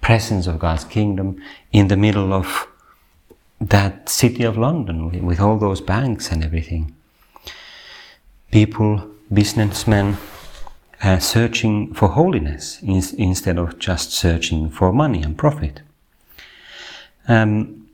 presence 0.00 0.46
of 0.46 0.58
God's 0.58 0.84
kingdom 0.84 1.40
in 1.72 1.88
the 1.88 1.96
middle 1.96 2.32
of 2.32 2.66
that 3.60 4.08
city 4.08 4.44
of 4.44 4.58
London 4.58 5.24
with 5.24 5.40
all 5.40 5.58
those 5.58 5.80
banks 5.80 6.30
and 6.30 6.44
everything 6.44 6.94
people 8.50 9.10
businessmen 9.32 10.16
uh, 11.02 11.18
searching 11.18 11.92
for 11.92 12.08
holiness 12.08 12.80
in, 12.82 13.02
instead 13.18 13.58
of 13.58 13.78
just 13.78 14.12
searching 14.12 14.70
for 14.70 14.92
money 14.92 15.22
and 15.22 15.36
profit. 15.36 15.82
Um, 17.28 17.88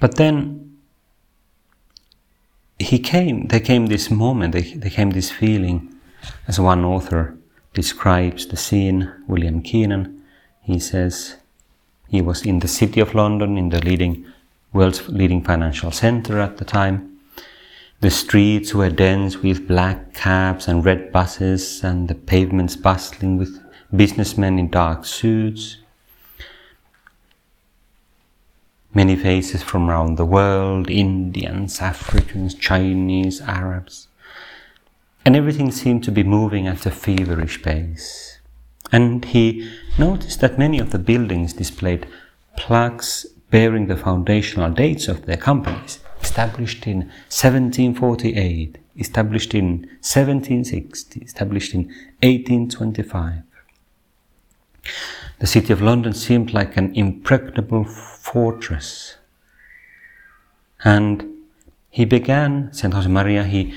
but 0.00 0.16
then 0.16 0.71
he 2.82 2.98
came, 2.98 3.48
there 3.48 3.60
came 3.60 3.86
this 3.86 4.10
moment, 4.10 4.52
there 4.52 4.90
came 4.90 5.10
this 5.10 5.30
feeling, 5.30 5.94
as 6.46 6.60
one 6.60 6.84
author 6.84 7.36
describes 7.74 8.46
the 8.46 8.56
scene, 8.56 9.12
William 9.26 9.62
Keenan, 9.62 10.22
he 10.62 10.78
says 10.78 11.36
he 12.08 12.20
was 12.20 12.44
in 12.44 12.58
the 12.60 12.68
city 12.68 13.00
of 13.00 13.14
London, 13.14 13.56
in 13.56 13.70
the 13.70 13.84
leading 13.84 14.26
world's 14.72 15.08
leading 15.08 15.42
financial 15.42 15.90
center 15.90 16.40
at 16.40 16.56
the 16.58 16.64
time. 16.64 17.18
The 18.00 18.10
streets 18.10 18.74
were 18.74 18.90
dense 18.90 19.38
with 19.38 19.68
black 19.68 20.12
cabs 20.14 20.66
and 20.66 20.84
red 20.84 21.12
buses, 21.12 21.84
and 21.84 22.08
the 22.08 22.14
pavements 22.14 22.76
bustling 22.76 23.38
with 23.38 23.60
businessmen 23.94 24.58
in 24.58 24.70
dark 24.70 25.04
suits. 25.04 25.78
Many 28.94 29.16
faces 29.16 29.62
from 29.62 29.88
around 29.88 30.16
the 30.16 30.26
world 30.26 30.90
Indians, 30.90 31.80
Africans, 31.80 32.54
Chinese, 32.54 33.40
Arabs. 33.40 34.08
And 35.24 35.34
everything 35.34 35.70
seemed 35.70 36.04
to 36.04 36.12
be 36.12 36.22
moving 36.22 36.66
at 36.66 36.84
a 36.84 36.90
feverish 36.90 37.62
pace. 37.62 38.40
And 38.90 39.24
he 39.24 39.70
noticed 39.98 40.40
that 40.40 40.58
many 40.58 40.78
of 40.78 40.90
the 40.90 40.98
buildings 40.98 41.54
displayed 41.54 42.06
plaques 42.58 43.24
bearing 43.50 43.86
the 43.86 43.96
foundational 43.96 44.70
dates 44.70 45.08
of 45.08 45.24
their 45.24 45.38
companies, 45.38 46.00
established 46.20 46.86
in 46.86 46.98
1748, 47.30 48.76
established 48.98 49.54
in 49.54 49.88
1760, 50.02 51.20
established 51.20 51.72
in 51.72 51.84
1825. 52.22 53.42
The 55.38 55.46
city 55.46 55.72
of 55.72 55.80
London 55.80 56.12
seemed 56.12 56.52
like 56.52 56.76
an 56.76 56.94
impregnable 56.94 57.86
fortress. 58.32 59.16
And 60.82 61.32
he 61.90 62.06
began, 62.06 62.72
St. 62.72 62.94
Josemaria, 62.94 63.44
he 63.44 63.74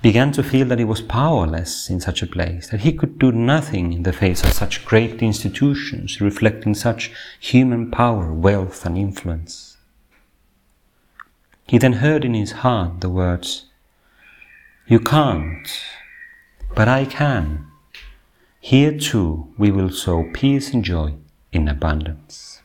began 0.00 0.32
to 0.32 0.42
feel 0.42 0.66
that 0.68 0.78
he 0.78 0.84
was 0.86 1.02
powerless 1.02 1.90
in 1.90 2.00
such 2.00 2.22
a 2.22 2.26
place, 2.26 2.68
that 2.68 2.80
he 2.80 2.94
could 2.94 3.18
do 3.18 3.30
nothing 3.30 3.92
in 3.92 4.04
the 4.04 4.12
face 4.14 4.42
of 4.42 4.54
such 4.54 4.86
great 4.86 5.22
institutions 5.22 6.22
reflecting 6.22 6.74
such 6.74 7.12
human 7.38 7.90
power, 7.90 8.32
wealth, 8.32 8.86
and 8.86 8.96
influence. 8.96 9.76
He 11.66 11.76
then 11.76 11.94
heard 12.04 12.24
in 12.24 12.32
his 12.32 12.52
heart 12.64 13.02
the 13.02 13.10
words, 13.10 13.66
You 14.86 15.00
can't, 15.00 15.68
but 16.74 16.88
I 16.88 17.04
can. 17.04 17.66
Here 18.58 18.96
too 18.96 19.52
we 19.58 19.70
will 19.70 19.90
sow 19.90 20.30
peace 20.32 20.72
and 20.72 20.82
joy 20.82 21.16
in 21.52 21.68
abundance. 21.68 22.57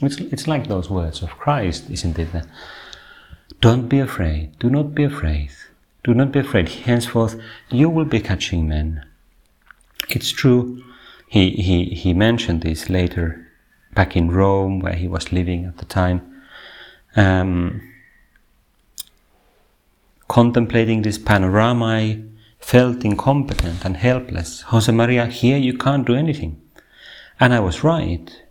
It's, 0.00 0.16
it's 0.20 0.46
like 0.46 0.68
those 0.68 0.88
words 0.90 1.22
of 1.22 1.30
Christ, 1.30 1.90
isn't 1.90 2.18
it? 2.18 2.28
Don't 3.60 3.88
be 3.88 3.98
afraid. 3.98 4.58
Do 4.58 4.70
not 4.70 4.94
be 4.94 5.04
afraid. 5.04 5.50
Do 6.04 6.14
not 6.14 6.32
be 6.32 6.40
afraid. 6.40 6.68
Henceforth, 6.68 7.40
you 7.70 7.88
will 7.88 8.04
be 8.04 8.20
catching 8.20 8.68
men. 8.68 9.04
It's 10.08 10.30
true. 10.30 10.82
He, 11.28 11.50
he, 11.50 11.84
he 11.86 12.14
mentioned 12.14 12.62
this 12.62 12.88
later 12.88 13.46
back 13.94 14.16
in 14.16 14.30
Rome, 14.30 14.80
where 14.80 14.94
he 14.94 15.08
was 15.08 15.32
living 15.32 15.64
at 15.64 15.78
the 15.78 15.84
time. 15.84 16.42
Um, 17.16 17.82
contemplating 20.28 21.02
this 21.02 21.18
panorama, 21.18 21.84
I 21.86 22.22
felt 22.60 23.04
incompetent 23.04 23.84
and 23.84 23.96
helpless. 23.96 24.62
Jose 24.62 24.90
Maria, 24.92 25.26
here 25.26 25.58
you 25.58 25.76
can't 25.76 26.06
do 26.06 26.14
anything. 26.14 26.60
And 27.40 27.52
I 27.52 27.60
was 27.60 27.82
right. 27.82 28.42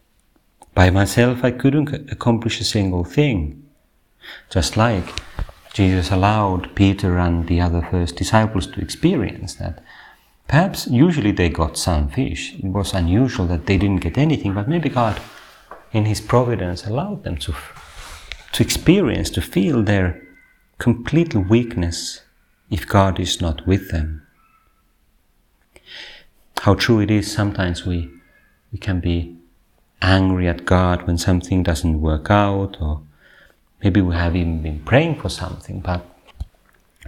By 0.77 0.91
myself, 0.91 1.43
I 1.43 1.49
couldn't 1.49 2.11
accomplish 2.11 2.61
a 2.61 2.63
single 2.63 3.03
thing. 3.03 3.63
Just 4.51 4.77
like 4.77 5.07
Jesus 5.73 6.11
allowed 6.11 6.75
Peter 6.75 7.17
and 7.17 7.47
the 7.47 7.59
other 7.59 7.81
first 7.89 8.15
disciples 8.15 8.67
to 8.67 8.81
experience 8.81 9.55
that. 9.55 9.83
Perhaps 10.47 10.85
usually 10.85 11.31
they 11.31 11.49
got 11.49 11.79
some 11.79 12.09
fish. 12.09 12.53
It 12.59 12.65
was 12.65 12.93
unusual 12.93 13.47
that 13.47 13.65
they 13.65 13.79
didn't 13.79 14.03
get 14.03 14.19
anything, 14.19 14.53
but 14.53 14.69
maybe 14.69 14.89
God, 14.89 15.19
in 15.93 16.05
His 16.05 16.21
providence, 16.21 16.85
allowed 16.85 17.23
them 17.23 17.37
to, 17.37 17.55
to 18.51 18.61
experience, 18.61 19.31
to 19.31 19.41
feel 19.41 19.81
their 19.81 20.21
complete 20.77 21.33
weakness 21.33 22.21
if 22.69 22.87
God 22.87 23.19
is 23.19 23.41
not 23.41 23.65
with 23.65 23.89
them. 23.89 24.27
How 26.61 26.75
true 26.75 26.99
it 26.99 27.09
is 27.09 27.31
sometimes 27.31 27.83
we, 27.83 28.11
we 28.71 28.77
can 28.77 28.99
be 28.99 29.36
angry 30.01 30.47
at 30.47 30.65
God 30.65 31.07
when 31.07 31.17
something 31.17 31.63
doesn't 31.63 32.01
work 32.01 32.29
out 32.29 32.77
or 32.79 33.01
Maybe 33.83 34.01
we 34.01 34.15
have 34.15 34.35
even 34.35 34.61
been 34.61 34.79
praying 34.79 35.21
for 35.21 35.29
something, 35.29 35.81
but 35.81 36.03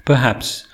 perhaps 0.06 0.68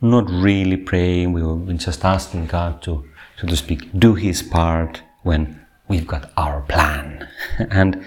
not 0.00 0.30
really 0.30 0.76
praying. 0.76 1.32
We 1.32 1.42
were 1.42 1.72
just 1.74 2.04
asking 2.04 2.46
God 2.46 2.82
to, 2.82 3.04
so 3.36 3.46
to 3.46 3.56
speak, 3.56 3.90
do 3.98 4.14
His 4.14 4.42
part 4.42 5.02
when 5.22 5.60
we've 5.88 6.06
got 6.06 6.30
our 6.36 6.62
plan. 6.62 7.28
and 7.70 8.04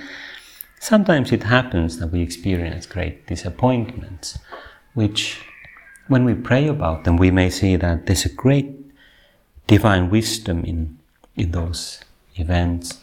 sometimes 0.79 1.31
it 1.31 1.43
happens 1.43 1.99
that 1.99 2.07
we 2.07 2.21
experience 2.21 2.85
great 2.85 3.27
disappointments, 3.27 4.39
which, 4.93 5.41
when 6.07 6.23
we 6.23 6.33
pray 6.33 6.67
about 6.67 7.03
them, 7.03 7.17
we 7.17 7.29
may 7.29 7.49
see 7.49 7.75
that 7.75 8.05
there's 8.05 8.25
a 8.25 8.33
great 8.33 8.73
divine 9.67 10.09
wisdom 10.09 10.63
in, 10.63 10.97
in 11.35 11.51
those 11.51 11.99
events 12.35 13.02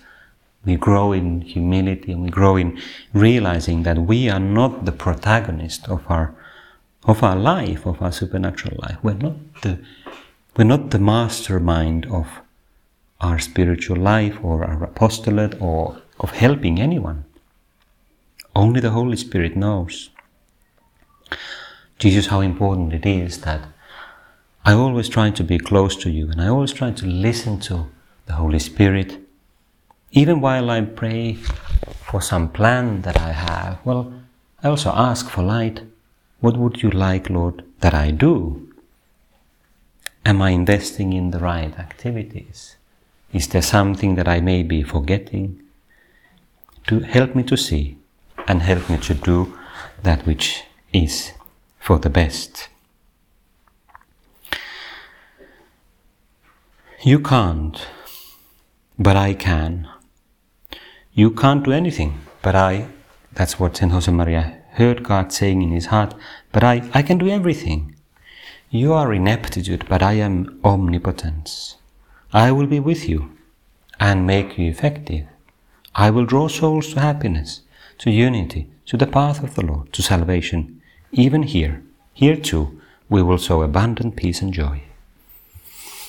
we 0.64 0.76
grow 0.76 1.12
in 1.12 1.40
humility 1.40 2.12
and 2.12 2.22
we 2.22 2.30
grow 2.30 2.56
in 2.56 2.80
realizing 3.12 3.82
that 3.84 3.98
we 3.98 4.28
are 4.28 4.40
not 4.40 4.84
the 4.84 4.92
protagonist 4.92 5.88
of 5.88 6.04
our 6.08 6.34
of 7.04 7.22
our 7.22 7.36
life, 7.36 7.86
of 7.86 8.02
our 8.02 8.12
supernatural 8.12 8.76
life. 8.82 8.98
We're 9.02 9.14
not 9.14 9.62
the 9.62 9.78
we're 10.56 10.64
not 10.64 10.90
the 10.90 10.98
mastermind 10.98 12.06
of 12.06 12.26
our 13.20 13.38
spiritual 13.38 13.96
life 13.96 14.38
or 14.42 14.64
our 14.64 14.84
apostolate 14.84 15.60
or 15.60 16.02
of 16.18 16.32
helping 16.32 16.80
anyone. 16.80 17.24
Only 18.54 18.80
the 18.80 18.90
Holy 18.90 19.16
Spirit 19.16 19.56
knows. 19.56 20.10
Jesus, 21.98 22.26
how 22.26 22.40
important 22.40 22.92
it 22.92 23.06
is 23.06 23.42
that 23.42 23.60
I 24.64 24.72
always 24.72 25.08
try 25.08 25.30
to 25.30 25.44
be 25.44 25.58
close 25.58 25.96
to 25.96 26.10
you 26.10 26.30
and 26.30 26.40
I 26.40 26.48
always 26.48 26.72
try 26.72 26.90
to 26.90 27.06
listen 27.06 27.60
to 27.60 27.86
the 28.26 28.34
Holy 28.34 28.58
Spirit 28.58 29.18
even 30.12 30.40
while 30.40 30.70
I 30.70 30.80
pray 30.80 31.34
for 31.34 32.20
some 32.20 32.48
plan 32.48 33.02
that 33.02 33.20
I 33.20 33.32
have, 33.32 33.78
well, 33.84 34.12
I 34.62 34.68
also 34.68 34.90
ask 34.90 35.28
for 35.28 35.42
light. 35.42 35.82
What 36.40 36.56
would 36.56 36.82
you 36.82 36.90
like, 36.90 37.30
Lord, 37.30 37.64
that 37.80 37.94
I 37.94 38.10
do? 38.10 38.68
Am 40.24 40.42
I 40.42 40.50
investing 40.50 41.12
in 41.12 41.30
the 41.30 41.38
right 41.38 41.78
activities? 41.78 42.76
Is 43.32 43.48
there 43.48 43.62
something 43.62 44.16
that 44.16 44.26
I 44.26 44.40
may 44.40 44.62
be 44.62 44.82
forgetting? 44.82 45.62
To 46.88 47.00
help 47.00 47.34
me 47.34 47.42
to 47.44 47.56
see 47.56 47.96
and 48.48 48.62
help 48.62 48.90
me 48.90 48.98
to 48.98 49.14
do 49.14 49.56
that 50.02 50.26
which 50.26 50.64
is 50.92 51.32
for 51.78 51.98
the 51.98 52.10
best. 52.10 52.68
You 57.02 57.20
can't, 57.20 57.86
but 58.98 59.16
I 59.16 59.34
can. 59.34 59.88
You 61.20 61.30
can't 61.30 61.62
do 61.62 61.72
anything, 61.72 62.12
but 62.40 62.54
I, 62.54 62.88
that's 63.34 63.60
what 63.60 63.76
St. 63.76 63.92
Josemaria 63.92 64.42
heard 64.78 65.02
God 65.02 65.34
saying 65.34 65.60
in 65.60 65.70
his 65.70 65.86
heart, 65.92 66.14
but 66.50 66.64
I, 66.64 66.88
I 66.94 67.02
can 67.02 67.18
do 67.18 67.28
everything. 67.28 67.94
You 68.70 68.94
are 68.94 69.12
ineptitude, 69.12 69.84
but 69.86 70.02
I 70.02 70.14
am 70.14 70.58
omnipotence. 70.64 71.76
I 72.32 72.52
will 72.52 72.66
be 72.66 72.80
with 72.80 73.06
you 73.06 73.36
and 73.98 74.26
make 74.26 74.56
you 74.56 74.70
effective. 74.70 75.26
I 75.94 76.08
will 76.08 76.24
draw 76.24 76.48
souls 76.48 76.94
to 76.94 77.00
happiness, 77.00 77.60
to 77.98 78.10
unity, 78.10 78.70
to 78.86 78.96
the 78.96 79.12
path 79.18 79.42
of 79.44 79.56
the 79.56 79.66
Lord, 79.66 79.92
to 79.92 80.02
salvation. 80.02 80.80
Even 81.12 81.42
here, 81.42 81.82
here 82.14 82.36
too, 82.36 82.80
we 83.10 83.20
will 83.20 83.36
sow 83.36 83.60
abundant 83.60 84.16
peace 84.16 84.40
and 84.40 84.54
joy. 84.54 84.84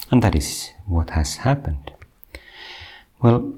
And 0.10 0.24
that 0.24 0.36
is 0.36 0.71
what 0.86 1.10
has 1.10 1.36
happened. 1.47 1.91
Well, 3.21 3.56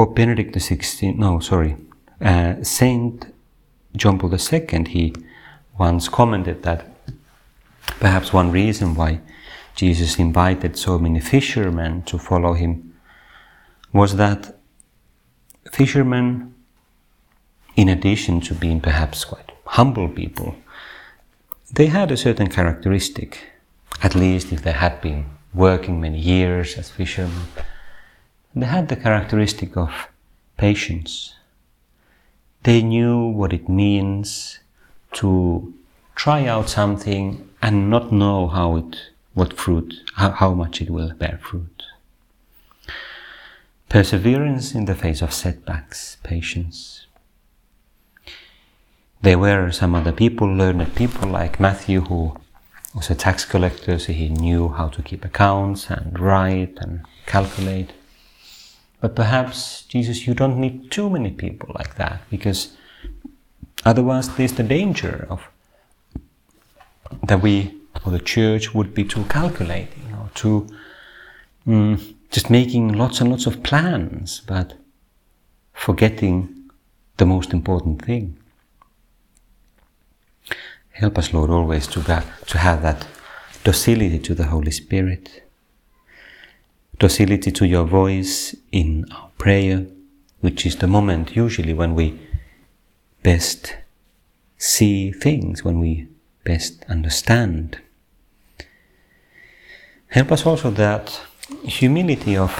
Pope 0.00 0.16
Benedict 0.16 0.54
XVI, 0.54 1.14
no, 1.18 1.40
sorry, 1.40 1.76
uh, 2.22 2.54
Saint 2.62 3.26
John 3.94 4.18
Paul 4.18 4.32
II, 4.32 4.84
he 4.88 5.14
once 5.78 6.08
commented 6.08 6.62
that 6.62 6.86
perhaps 7.98 8.32
one 8.32 8.50
reason 8.50 8.94
why 8.94 9.20
Jesus 9.76 10.18
invited 10.18 10.78
so 10.78 10.98
many 10.98 11.20
fishermen 11.20 12.00
to 12.04 12.16
follow 12.16 12.54
him 12.54 12.94
was 13.92 14.16
that 14.16 14.56
fishermen, 15.70 16.54
in 17.76 17.90
addition 17.90 18.40
to 18.40 18.54
being 18.54 18.80
perhaps 18.80 19.26
quite 19.26 19.52
humble 19.66 20.08
people, 20.08 20.54
they 21.74 21.88
had 21.88 22.10
a 22.10 22.16
certain 22.16 22.46
characteristic. 22.46 23.30
at 24.02 24.14
least 24.14 24.50
if 24.50 24.62
they 24.62 24.72
had 24.72 24.98
been 25.02 25.26
working 25.52 26.00
many 26.00 26.18
years 26.18 26.78
as 26.78 26.88
fishermen, 26.88 27.48
they 28.54 28.66
had 28.66 28.88
the 28.88 28.96
characteristic 28.96 29.76
of 29.76 30.08
patience. 30.56 31.34
They 32.62 32.82
knew 32.82 33.28
what 33.28 33.52
it 33.52 33.68
means 33.68 34.58
to 35.12 35.72
try 36.14 36.46
out 36.46 36.68
something 36.68 37.48
and 37.62 37.88
not 37.88 38.12
know 38.12 38.48
how 38.48 38.76
it, 38.76 38.96
what 39.34 39.52
fruit, 39.54 39.94
how, 40.16 40.30
how 40.30 40.54
much 40.54 40.80
it 40.82 40.90
will 40.90 41.12
bear 41.14 41.38
fruit. 41.42 41.82
Perseverance 43.88 44.74
in 44.74 44.84
the 44.84 44.94
face 44.94 45.22
of 45.22 45.32
setbacks, 45.32 46.16
patience. 46.22 47.06
There 49.22 49.38
were 49.38 49.70
some 49.70 49.94
other 49.94 50.12
people, 50.12 50.46
learned 50.46 50.94
people 50.94 51.28
like 51.28 51.60
Matthew, 51.60 52.02
who 52.02 52.36
was 52.94 53.10
a 53.10 53.14
tax 53.14 53.44
collector, 53.44 53.98
so 53.98 54.12
he 54.12 54.28
knew 54.28 54.68
how 54.68 54.88
to 54.88 55.02
keep 55.02 55.24
accounts 55.24 55.90
and 55.90 56.18
write 56.18 56.78
and 56.80 57.04
calculate. 57.26 57.92
But 59.00 59.16
perhaps, 59.16 59.82
Jesus, 59.82 60.26
you 60.26 60.34
don't 60.34 60.58
need 60.58 60.90
too 60.90 61.08
many 61.08 61.30
people 61.30 61.72
like 61.74 61.96
that, 61.96 62.22
because 62.30 62.76
otherwise 63.84 64.34
there's 64.36 64.52
the 64.52 64.62
danger 64.62 65.26
of 65.30 65.48
that 67.24 67.40
we 67.42 67.74
or 68.04 68.12
the 68.12 68.20
church 68.20 68.74
would 68.74 68.94
be 68.94 69.04
too 69.04 69.24
calculating 69.24 70.14
or 70.14 70.30
too 70.34 70.66
mm, 71.66 72.14
just 72.30 72.50
making 72.50 72.92
lots 72.92 73.20
and 73.20 73.30
lots 73.30 73.46
of 73.46 73.62
plans, 73.62 74.42
but 74.46 74.74
forgetting 75.72 76.70
the 77.16 77.26
most 77.26 77.52
important 77.52 78.04
thing. 78.04 78.36
Help 80.92 81.18
us, 81.18 81.32
Lord, 81.32 81.50
always 81.50 81.86
to, 81.88 82.02
to 82.02 82.58
have 82.58 82.82
that 82.82 83.06
docility 83.64 84.18
to 84.18 84.34
the 84.34 84.44
Holy 84.44 84.70
Spirit, 84.70 85.42
docility 87.00 87.50
to 87.50 87.66
your 87.66 87.84
voice 87.84 88.54
in 88.70 89.04
our 89.10 89.30
prayer, 89.38 89.86
which 90.40 90.64
is 90.64 90.76
the 90.76 90.86
moment 90.86 91.34
usually 91.34 91.74
when 91.74 91.96
we 91.96 92.16
best 93.24 93.76
see 94.56 95.10
things, 95.10 95.64
when 95.64 95.80
we 95.80 96.06
best 96.44 96.84
understand. 96.88 97.80
Help 100.08 100.30
us 100.30 100.46
also 100.46 100.70
that 100.70 101.20
humility 101.64 102.36
of 102.36 102.52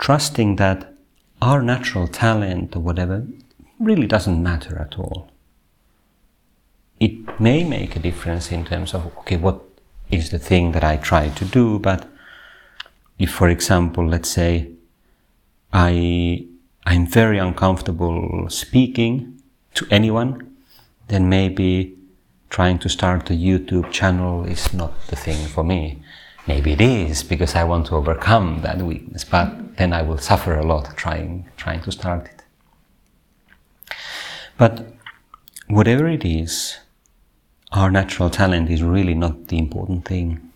trusting 0.00 0.56
that 0.56 0.92
our 1.40 1.62
natural 1.62 2.08
talent 2.08 2.74
or 2.74 2.80
whatever 2.80 3.24
really 3.78 4.08
doesn't 4.08 4.42
matter 4.42 4.76
at 4.78 4.98
all 4.98 5.30
it 7.00 7.40
may 7.40 7.64
make 7.64 7.96
a 7.96 7.98
difference 7.98 8.52
in 8.52 8.64
terms 8.64 8.94
of 8.94 9.06
okay 9.18 9.36
what 9.36 9.60
is 10.10 10.30
the 10.30 10.38
thing 10.38 10.72
that 10.72 10.84
I 10.84 10.98
try 10.98 11.30
to 11.30 11.44
do 11.46 11.78
but 11.78 12.06
if 13.20 13.30
for 13.30 13.48
example 13.48 14.04
let's 14.14 14.28
say 14.28 14.52
I 15.72 16.46
I'm 16.86 17.06
very 17.06 17.38
uncomfortable 17.38 18.48
speaking 18.48 19.40
to 19.74 19.86
anyone 19.90 20.32
then 21.08 21.28
maybe 21.28 21.94
trying 22.48 22.78
to 22.80 22.88
start 22.88 23.30
a 23.30 23.34
YouTube 23.34 23.92
channel 23.92 24.44
is 24.44 24.72
not 24.74 24.92
the 25.06 25.16
thing 25.16 25.46
for 25.46 25.62
me 25.62 26.02
maybe 26.48 26.72
it 26.72 26.80
is 26.80 27.22
because 27.22 27.54
I 27.54 27.64
want 27.64 27.86
to 27.88 27.94
overcome 27.94 28.62
that 28.62 28.78
weakness 28.78 29.24
but 29.24 29.76
then 29.76 29.92
I 29.92 30.02
will 30.02 30.18
suffer 30.18 30.54
a 30.54 30.66
lot 30.66 30.96
trying 30.96 31.46
trying 31.56 31.82
to 31.82 31.92
start 31.92 32.26
it 32.26 32.42
but 34.56 34.74
whatever 35.68 36.08
it 36.08 36.24
is 36.24 36.78
our 37.72 37.90
natural 37.90 38.30
talent 38.30 38.68
is 38.68 38.82
really 38.82 39.14
not 39.14 39.46
the 39.46 39.58
important 39.58 40.04
thing. 40.04 40.49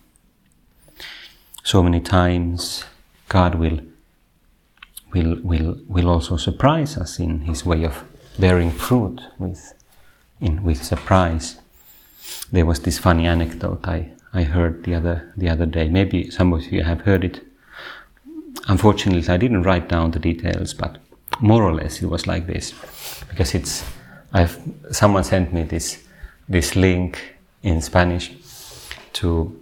So 1.65 1.81
many 1.81 1.99
times 1.99 2.85
God 3.27 3.55
will 3.55 3.79
will 5.11 5.39
will 5.41 5.75
will 5.87 6.07
also 6.07 6.37
surprise 6.37 6.95
us 6.95 7.19
in 7.19 7.41
his 7.41 7.65
way 7.65 7.83
of 7.83 8.03
bearing 8.37 8.69
fruit 8.69 9.19
with 9.39 9.73
in 10.39 10.61
with 10.63 10.83
surprise. 10.83 11.59
There 12.51 12.67
was 12.67 12.81
this 12.81 12.99
funny 12.99 13.25
anecdote 13.25 13.87
I, 13.87 14.11
I 14.31 14.43
heard 14.43 14.83
the 14.83 14.93
other 14.93 15.33
the 15.35 15.49
other 15.49 15.65
day. 15.65 15.89
Maybe 15.89 16.29
some 16.29 16.53
of 16.53 16.71
you 16.71 16.83
have 16.83 17.01
heard 17.01 17.23
it. 17.23 17.41
Unfortunately 18.67 19.27
I 19.33 19.37
didn't 19.37 19.63
write 19.63 19.89
down 19.89 20.11
the 20.11 20.19
details, 20.19 20.75
but 20.75 20.99
more 21.41 21.63
or 21.63 21.73
less 21.73 21.99
it 22.03 22.07
was 22.07 22.27
like 22.27 22.45
this. 22.45 22.75
Because 23.27 23.55
it's 23.55 23.83
I've 24.33 24.59
someone 24.91 25.23
sent 25.23 25.51
me 25.51 25.63
this 25.63 25.97
this 26.47 26.75
link 26.75 27.37
in 27.63 27.81
Spanish 27.81 28.33
to 29.13 29.59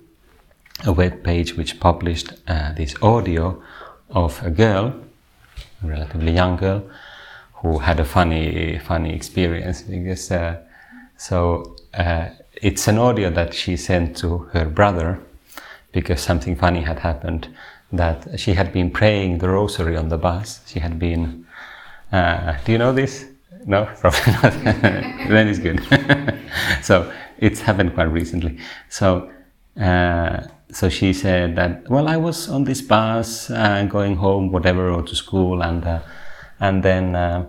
a 0.86 0.92
web 0.92 1.24
page 1.24 1.56
which 1.56 1.80
published 1.80 2.34
uh, 2.48 2.74
this 2.74 2.96
audio 3.02 3.62
of 4.10 4.44
a 4.44 4.50
girl, 4.50 4.94
a 5.84 5.88
relatively 5.88 6.32
young 6.32 6.58
girl, 6.58 6.84
who 7.56 7.80
had 7.80 8.00
a 8.00 8.06
funny, 8.06 8.80
funny 8.80 9.14
experience 9.14 9.82
because 9.84 10.30
uh, 10.32 10.58
so 11.18 11.76
uh, 11.94 12.28
it's 12.62 12.88
an 12.88 12.98
audio 12.98 13.30
that 13.30 13.54
she 13.54 13.78
sent 13.78 14.18
to 14.18 14.40
her 14.54 14.66
brother 14.66 15.20
because 15.94 16.22
something 16.22 16.56
funny 16.56 16.82
had 16.82 17.00
happened 17.00 17.48
that 17.92 18.40
she 18.40 18.54
had 18.54 18.74
been 18.74 18.90
praying 18.90 19.38
the 19.38 19.48
rosary 19.48 19.96
on 19.96 20.10
the 20.10 20.18
bus. 20.18 20.60
She 20.68 20.80
had 20.80 20.98
been, 21.00 21.46
uh, 22.12 22.58
do 22.66 22.72
you 22.72 22.78
know 22.78 22.92
this? 22.92 23.26
No, 23.66 23.86
probably 24.00 24.34
not. 24.34 24.54
then 25.30 25.48
it's 25.48 25.60
good. 25.60 25.82
so 26.82 27.12
it's 27.38 27.62
happened 27.62 27.94
quite 27.94 28.12
recently. 28.12 28.58
So, 28.90 29.32
uh, 29.80 30.48
so 30.76 30.90
she 30.90 31.14
said 31.14 31.56
that, 31.56 31.90
well, 31.90 32.08
I 32.08 32.18
was 32.18 32.50
on 32.50 32.64
this 32.64 32.82
bus 32.82 33.50
uh, 33.52 33.86
going 33.86 34.16
home, 34.16 34.52
whatever, 34.52 34.90
or 34.90 35.04
to 35.04 35.16
school, 35.16 35.62
and 35.62 35.86
uh, 35.86 36.00
and 36.60 36.84
then 36.84 37.16
uh, 37.16 37.46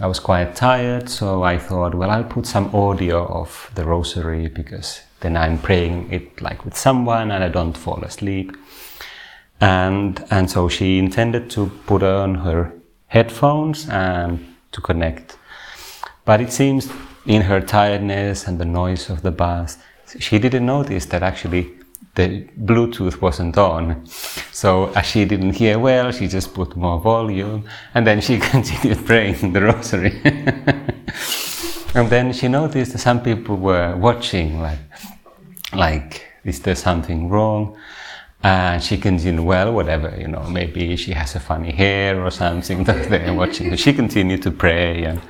I 0.00 0.06
was 0.06 0.20
quite 0.20 0.54
tired. 0.56 1.08
So 1.08 1.42
I 1.42 1.58
thought, 1.58 1.94
well, 1.94 2.10
I'll 2.10 2.24
put 2.24 2.46
some 2.46 2.74
audio 2.74 3.26
of 3.26 3.70
the 3.74 3.84
rosary 3.84 4.48
because 4.48 5.02
then 5.20 5.36
I'm 5.36 5.58
praying 5.58 6.12
it 6.12 6.40
like 6.40 6.64
with 6.64 6.76
someone, 6.76 7.30
and 7.30 7.44
I 7.44 7.48
don't 7.48 7.76
fall 7.76 8.02
asleep. 8.04 8.56
And 9.60 10.24
and 10.30 10.50
so 10.50 10.68
she 10.68 10.98
intended 10.98 11.50
to 11.50 11.70
put 11.86 12.02
on 12.02 12.36
her 12.36 12.72
headphones 13.08 13.88
and 13.88 14.38
to 14.72 14.80
connect. 14.80 15.36
But 16.24 16.40
it 16.40 16.52
seems 16.52 16.88
in 17.26 17.42
her 17.42 17.60
tiredness 17.60 18.46
and 18.46 18.58
the 18.58 18.64
noise 18.64 19.10
of 19.10 19.20
the 19.22 19.30
bus, 19.30 19.76
she 20.18 20.38
didn't 20.38 20.64
notice 20.64 21.06
that 21.06 21.22
actually 21.22 21.79
the 22.20 22.44
Bluetooth 22.58 23.20
wasn't 23.20 23.56
on. 23.56 24.06
So 24.52 24.92
as 24.94 25.06
she 25.06 25.24
didn't 25.24 25.54
hear 25.54 25.78
well, 25.78 26.12
she 26.12 26.28
just 26.28 26.54
put 26.54 26.76
more 26.76 27.00
volume 27.00 27.64
and 27.94 28.06
then 28.06 28.20
she 28.20 28.38
continued 28.52 29.06
praying 29.06 29.52
the 29.52 29.62
rosary. 29.62 30.20
and 31.94 32.08
then 32.10 32.32
she 32.32 32.48
noticed 32.48 32.92
that 32.92 32.98
some 32.98 33.22
people 33.22 33.56
were 33.56 33.96
watching 33.96 34.60
like, 34.60 34.78
like, 35.72 36.26
is 36.44 36.60
there 36.60 36.76
something 36.76 37.28
wrong? 37.28 37.76
And 38.42 38.82
she 38.82 38.96
continued, 38.96 39.44
well, 39.44 39.72
whatever, 39.72 40.14
you 40.18 40.28
know, 40.28 40.42
maybe 40.48 40.96
she 40.96 41.12
has 41.12 41.34
a 41.36 41.40
funny 41.40 41.72
hair 41.72 42.24
or 42.24 42.30
something 42.30 42.84
that 42.88 43.08
they're 43.10 43.34
watching. 43.34 43.76
she 43.76 43.92
continued 43.92 44.42
to 44.42 44.50
pray. 44.50 45.04
And 45.04 45.20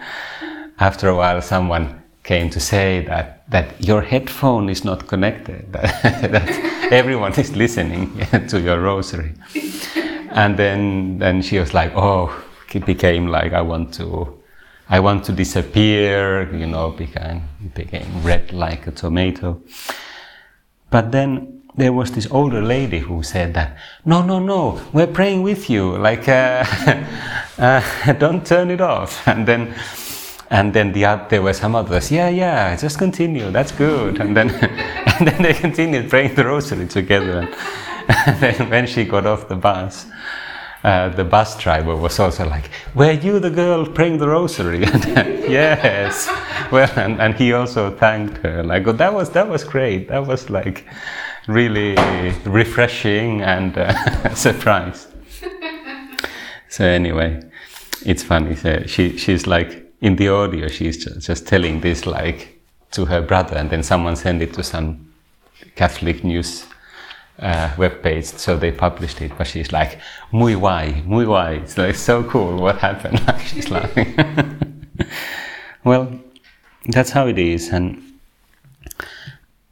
after 0.78 1.08
a 1.08 1.16
while, 1.16 1.42
someone 1.42 2.00
came 2.22 2.50
to 2.50 2.60
say 2.60 3.04
that, 3.06 3.50
that 3.50 3.66
your 3.80 4.02
headphone 4.02 4.68
is 4.68 4.84
not 4.84 5.08
connected, 5.08 5.72
that, 5.72 6.02
that 6.32 6.79
everyone 7.00 7.32
is 7.38 7.54
listening 7.54 8.18
to 8.48 8.60
your 8.60 8.80
rosary. 8.80 9.32
And 10.30 10.56
then, 10.56 11.18
then 11.18 11.42
she 11.42 11.58
was 11.58 11.72
like, 11.72 11.92
oh, 11.94 12.44
it 12.72 12.84
became 12.84 13.28
like, 13.28 13.52
I 13.52 13.62
want 13.62 13.94
to, 13.94 14.40
I 14.88 15.00
want 15.00 15.24
to 15.24 15.32
disappear, 15.32 16.52
you 16.54 16.66
know, 16.66 16.90
became, 16.90 17.42
became 17.74 18.22
red 18.22 18.52
like 18.52 18.86
a 18.86 18.90
tomato. 18.90 19.60
But 20.90 21.12
then 21.12 21.62
there 21.76 21.92
was 21.92 22.10
this 22.10 22.26
older 22.30 22.60
lady 22.60 22.98
who 22.98 23.22
said 23.22 23.54
that, 23.54 23.76
no, 24.04 24.22
no, 24.22 24.40
no, 24.40 24.80
we're 24.92 25.06
praying 25.06 25.42
with 25.42 25.70
you, 25.70 25.96
like, 25.96 26.28
uh, 26.28 26.64
uh, 27.58 28.12
don't 28.14 28.44
turn 28.44 28.70
it 28.70 28.80
off. 28.80 29.26
And 29.28 29.46
then, 29.46 29.74
and 30.50 30.72
then 30.72 30.92
the, 30.92 31.26
there 31.28 31.42
were 31.42 31.52
some 31.52 31.74
others, 31.74 32.10
yeah, 32.10 32.28
yeah, 32.28 32.76
just 32.76 32.98
continue, 32.98 33.50
that's 33.50 33.72
good. 33.72 34.20
And 34.20 34.36
then, 34.36 34.50
and 35.18 35.28
then 35.28 35.42
they 35.42 35.54
continued 35.54 36.10
praying 36.10 36.34
the 36.34 36.44
rosary 36.44 36.86
together. 36.86 37.40
And, 37.40 37.54
and 38.26 38.40
then 38.40 38.70
when 38.70 38.86
she 38.86 39.04
got 39.04 39.26
off 39.26 39.48
the 39.48 39.56
bus, 39.56 40.06
uh, 40.82 41.10
the 41.10 41.24
bus 41.24 41.58
driver 41.58 41.94
was 41.94 42.18
also 42.18 42.48
like, 42.48 42.70
"Were 42.94 43.12
you 43.12 43.38
the 43.38 43.50
girl 43.50 43.86
praying 43.86 44.16
the 44.16 44.28
rosary?" 44.28 44.82
and, 44.92 45.04
yes. 45.44 46.26
Well, 46.72 46.90
and, 46.96 47.20
and 47.20 47.34
he 47.34 47.52
also 47.52 47.94
thanked 47.94 48.38
her. 48.38 48.62
Like, 48.62 48.86
oh, 48.86 48.92
that 48.92 49.12
was 49.12 49.30
that 49.30 49.46
was 49.46 49.62
great. 49.62 50.08
That 50.08 50.26
was 50.26 50.48
like, 50.48 50.86
really 51.46 51.94
refreshing 52.44 53.42
and 53.42 53.76
uh, 53.76 54.34
surprised. 54.34 55.08
so 56.68 56.84
anyway, 56.84 57.42
it's 58.06 58.22
funny. 58.22 58.54
So 58.56 58.84
she 58.86 59.18
she's 59.18 59.46
like 59.46 59.89
in 60.00 60.16
the 60.16 60.28
audio, 60.28 60.68
she's 60.68 61.04
just, 61.04 61.46
telling 61.46 61.80
this 61.80 62.06
like 62.06 62.60
to 62.92 63.04
her 63.04 63.20
brother, 63.20 63.56
and 63.56 63.70
then 63.70 63.82
someone 63.82 64.16
sent 64.16 64.42
it 64.42 64.54
to 64.54 64.62
some 64.62 65.12
Catholic 65.76 66.24
news 66.24 66.66
uh, 67.38 67.70
web 67.76 68.02
page, 68.02 68.24
so 68.24 68.56
they 68.56 68.72
published 68.72 69.20
it. 69.20 69.32
But 69.36 69.46
she's 69.46 69.72
like, 69.72 69.98
"Muy 70.32 70.54
guay, 70.54 71.04
muy 71.04 71.24
guay." 71.24 71.68
So 71.68 71.84
it's 71.84 72.00
so 72.00 72.24
cool. 72.24 72.56
What 72.56 72.78
happened? 72.78 73.20
she's 73.46 73.70
laughing. 73.70 74.14
well, 75.84 76.18
that's 76.86 77.10
how 77.10 77.26
it 77.26 77.38
is, 77.38 77.68
and 77.68 78.02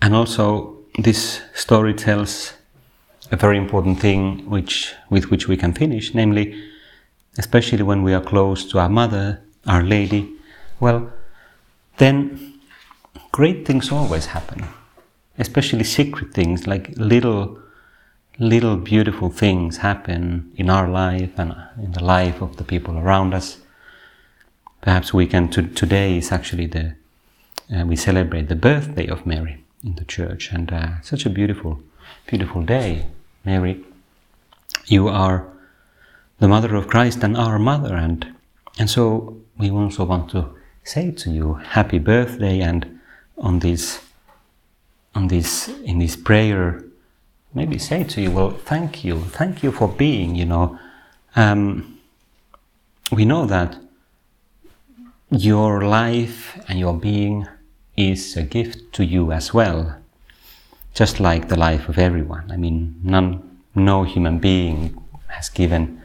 and 0.01 0.15
also 0.15 0.77
this 0.99 1.41
story 1.55 1.95
tells 1.95 2.53
a 3.31 3.37
very 3.37 3.57
important 3.57 4.01
thing, 4.01 4.49
which 4.49 4.95
with 5.11 5.31
which 5.31 5.49
we 5.49 5.57
can 5.57 5.73
finish, 5.73 6.15
namely, 6.15 6.55
especially 7.39 7.83
when 7.83 8.03
we 8.03 8.15
are 8.15 8.23
close 8.23 8.65
to 8.71 8.79
our 8.79 8.89
mother, 8.89 9.41
our 9.69 9.83
Lady. 9.83 10.33
Well, 10.81 11.13
then 11.99 12.55
great 13.31 13.67
things 13.67 13.93
always 13.93 14.27
happen 14.27 14.67
especially 15.39 15.85
secret 15.85 16.35
things 16.35 16.67
like 16.67 16.93
little 16.97 17.59
little 18.39 18.77
beautiful 18.77 19.31
things 19.31 19.79
happen 19.79 20.53
in 20.57 20.71
our 20.71 20.89
life 20.89 21.31
and 21.39 21.55
in 21.83 21.93
the 21.93 22.05
life 22.05 22.41
of 22.41 22.57
the 22.57 22.65
people 22.65 22.99
around 22.99 23.35
us 23.35 23.59
perhaps 24.81 25.13
we 25.13 25.27
can 25.27 25.49
to, 25.49 25.63
today 25.63 26.19
is 26.19 26.31
actually 26.31 26.67
the 26.67 26.95
uh, 27.75 27.85
we 27.85 27.97
celebrate 27.97 28.49
the 28.49 28.57
birthday 28.57 29.07
of 29.07 29.27
mary 29.27 29.65
in 29.85 29.95
the 29.97 30.05
church 30.05 30.53
and 30.53 30.73
uh, 30.73 31.01
such 31.03 31.27
a 31.27 31.31
beautiful 31.31 31.81
beautiful 32.27 32.63
day 32.63 33.07
mary 33.45 33.85
you 34.87 35.09
are 35.09 35.47
the 36.39 36.49
mother 36.49 36.75
of 36.77 36.89
christ 36.89 37.23
and 37.23 37.37
our 37.37 37.59
mother 37.59 37.95
and 37.97 38.27
and 38.79 38.89
so 38.89 39.37
we 39.59 39.71
also 39.71 40.05
want 40.05 40.31
to 40.31 40.55
say 40.85 41.11
to 41.11 41.31
you 41.31 41.55
happy 41.55 41.99
birthday 41.99 42.61
and 42.61 43.01
on 43.37 43.59
this 43.59 44.01
on 45.15 45.29
this 45.29 45.69
in 45.85 45.99
this 45.99 46.17
prayer 46.17 46.85
maybe 47.55 47.79
say 47.79 48.05
to 48.05 48.21
you 48.21 48.31
well 48.31 48.51
thank 48.51 49.05
you 49.05 49.21
thank 49.21 49.63
you 49.63 49.73
for 49.73 49.89
being 49.89 50.35
you 50.35 50.45
know. 50.45 50.79
Um, 51.37 51.99
we 53.13 53.25
know 53.25 53.47
that 53.47 53.77
your 55.31 55.83
life 55.85 56.61
and 56.69 56.79
your 56.79 56.95
being 56.99 57.47
is 57.97 58.37
a 58.37 58.43
gift 58.43 58.93
to 58.95 59.05
you 59.05 59.33
as 59.33 59.55
well 59.55 59.97
just 60.95 61.21
like 61.21 61.49
the 61.49 61.57
life 61.57 61.89
of 61.89 61.99
everyone. 61.99 62.51
I 62.51 62.57
mean 62.57 62.99
none 63.03 63.61
no 63.75 64.03
human 64.05 64.39
being 64.39 65.01
has 65.29 65.49
given 65.49 66.03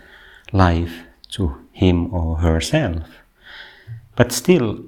life 0.51 0.93
to 1.31 1.57
him 1.71 2.13
or 2.13 2.37
herself 2.37 3.22
but 4.15 4.31
still 4.31 4.79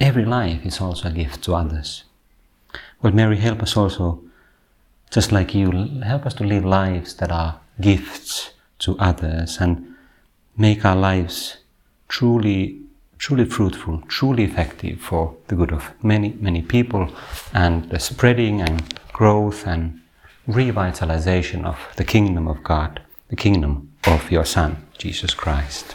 every 0.00 0.24
life 0.24 0.64
is 0.64 0.80
also 0.80 1.08
a 1.08 1.12
gift 1.12 1.42
to 1.42 1.54
others 1.54 2.04
well, 3.04 3.12
Mary, 3.12 3.36
help 3.36 3.62
us 3.62 3.76
also, 3.76 4.22
just 5.10 5.30
like 5.30 5.54
you, 5.54 5.70
help 6.02 6.24
us 6.24 6.32
to 6.34 6.44
live 6.44 6.64
lives 6.64 7.12
that 7.16 7.30
are 7.30 7.60
gifts 7.78 8.52
to 8.78 8.98
others 8.98 9.58
and 9.60 9.94
make 10.56 10.86
our 10.86 10.96
lives 10.96 11.58
truly, 12.08 12.80
truly 13.18 13.44
fruitful, 13.44 14.02
truly 14.08 14.44
effective 14.44 15.02
for 15.02 15.36
the 15.48 15.54
good 15.54 15.70
of 15.70 15.92
many, 16.02 16.30
many 16.40 16.62
people 16.62 17.10
and 17.52 17.90
the 17.90 18.00
spreading 18.00 18.62
and 18.62 18.98
growth 19.12 19.66
and 19.66 20.00
revitalization 20.48 21.66
of 21.66 21.78
the 21.96 22.04
kingdom 22.04 22.48
of 22.48 22.64
God, 22.64 23.02
the 23.28 23.36
kingdom 23.36 23.92
of 24.06 24.30
your 24.30 24.46
Son, 24.46 24.78
Jesus 24.96 25.34
Christ. 25.34 25.94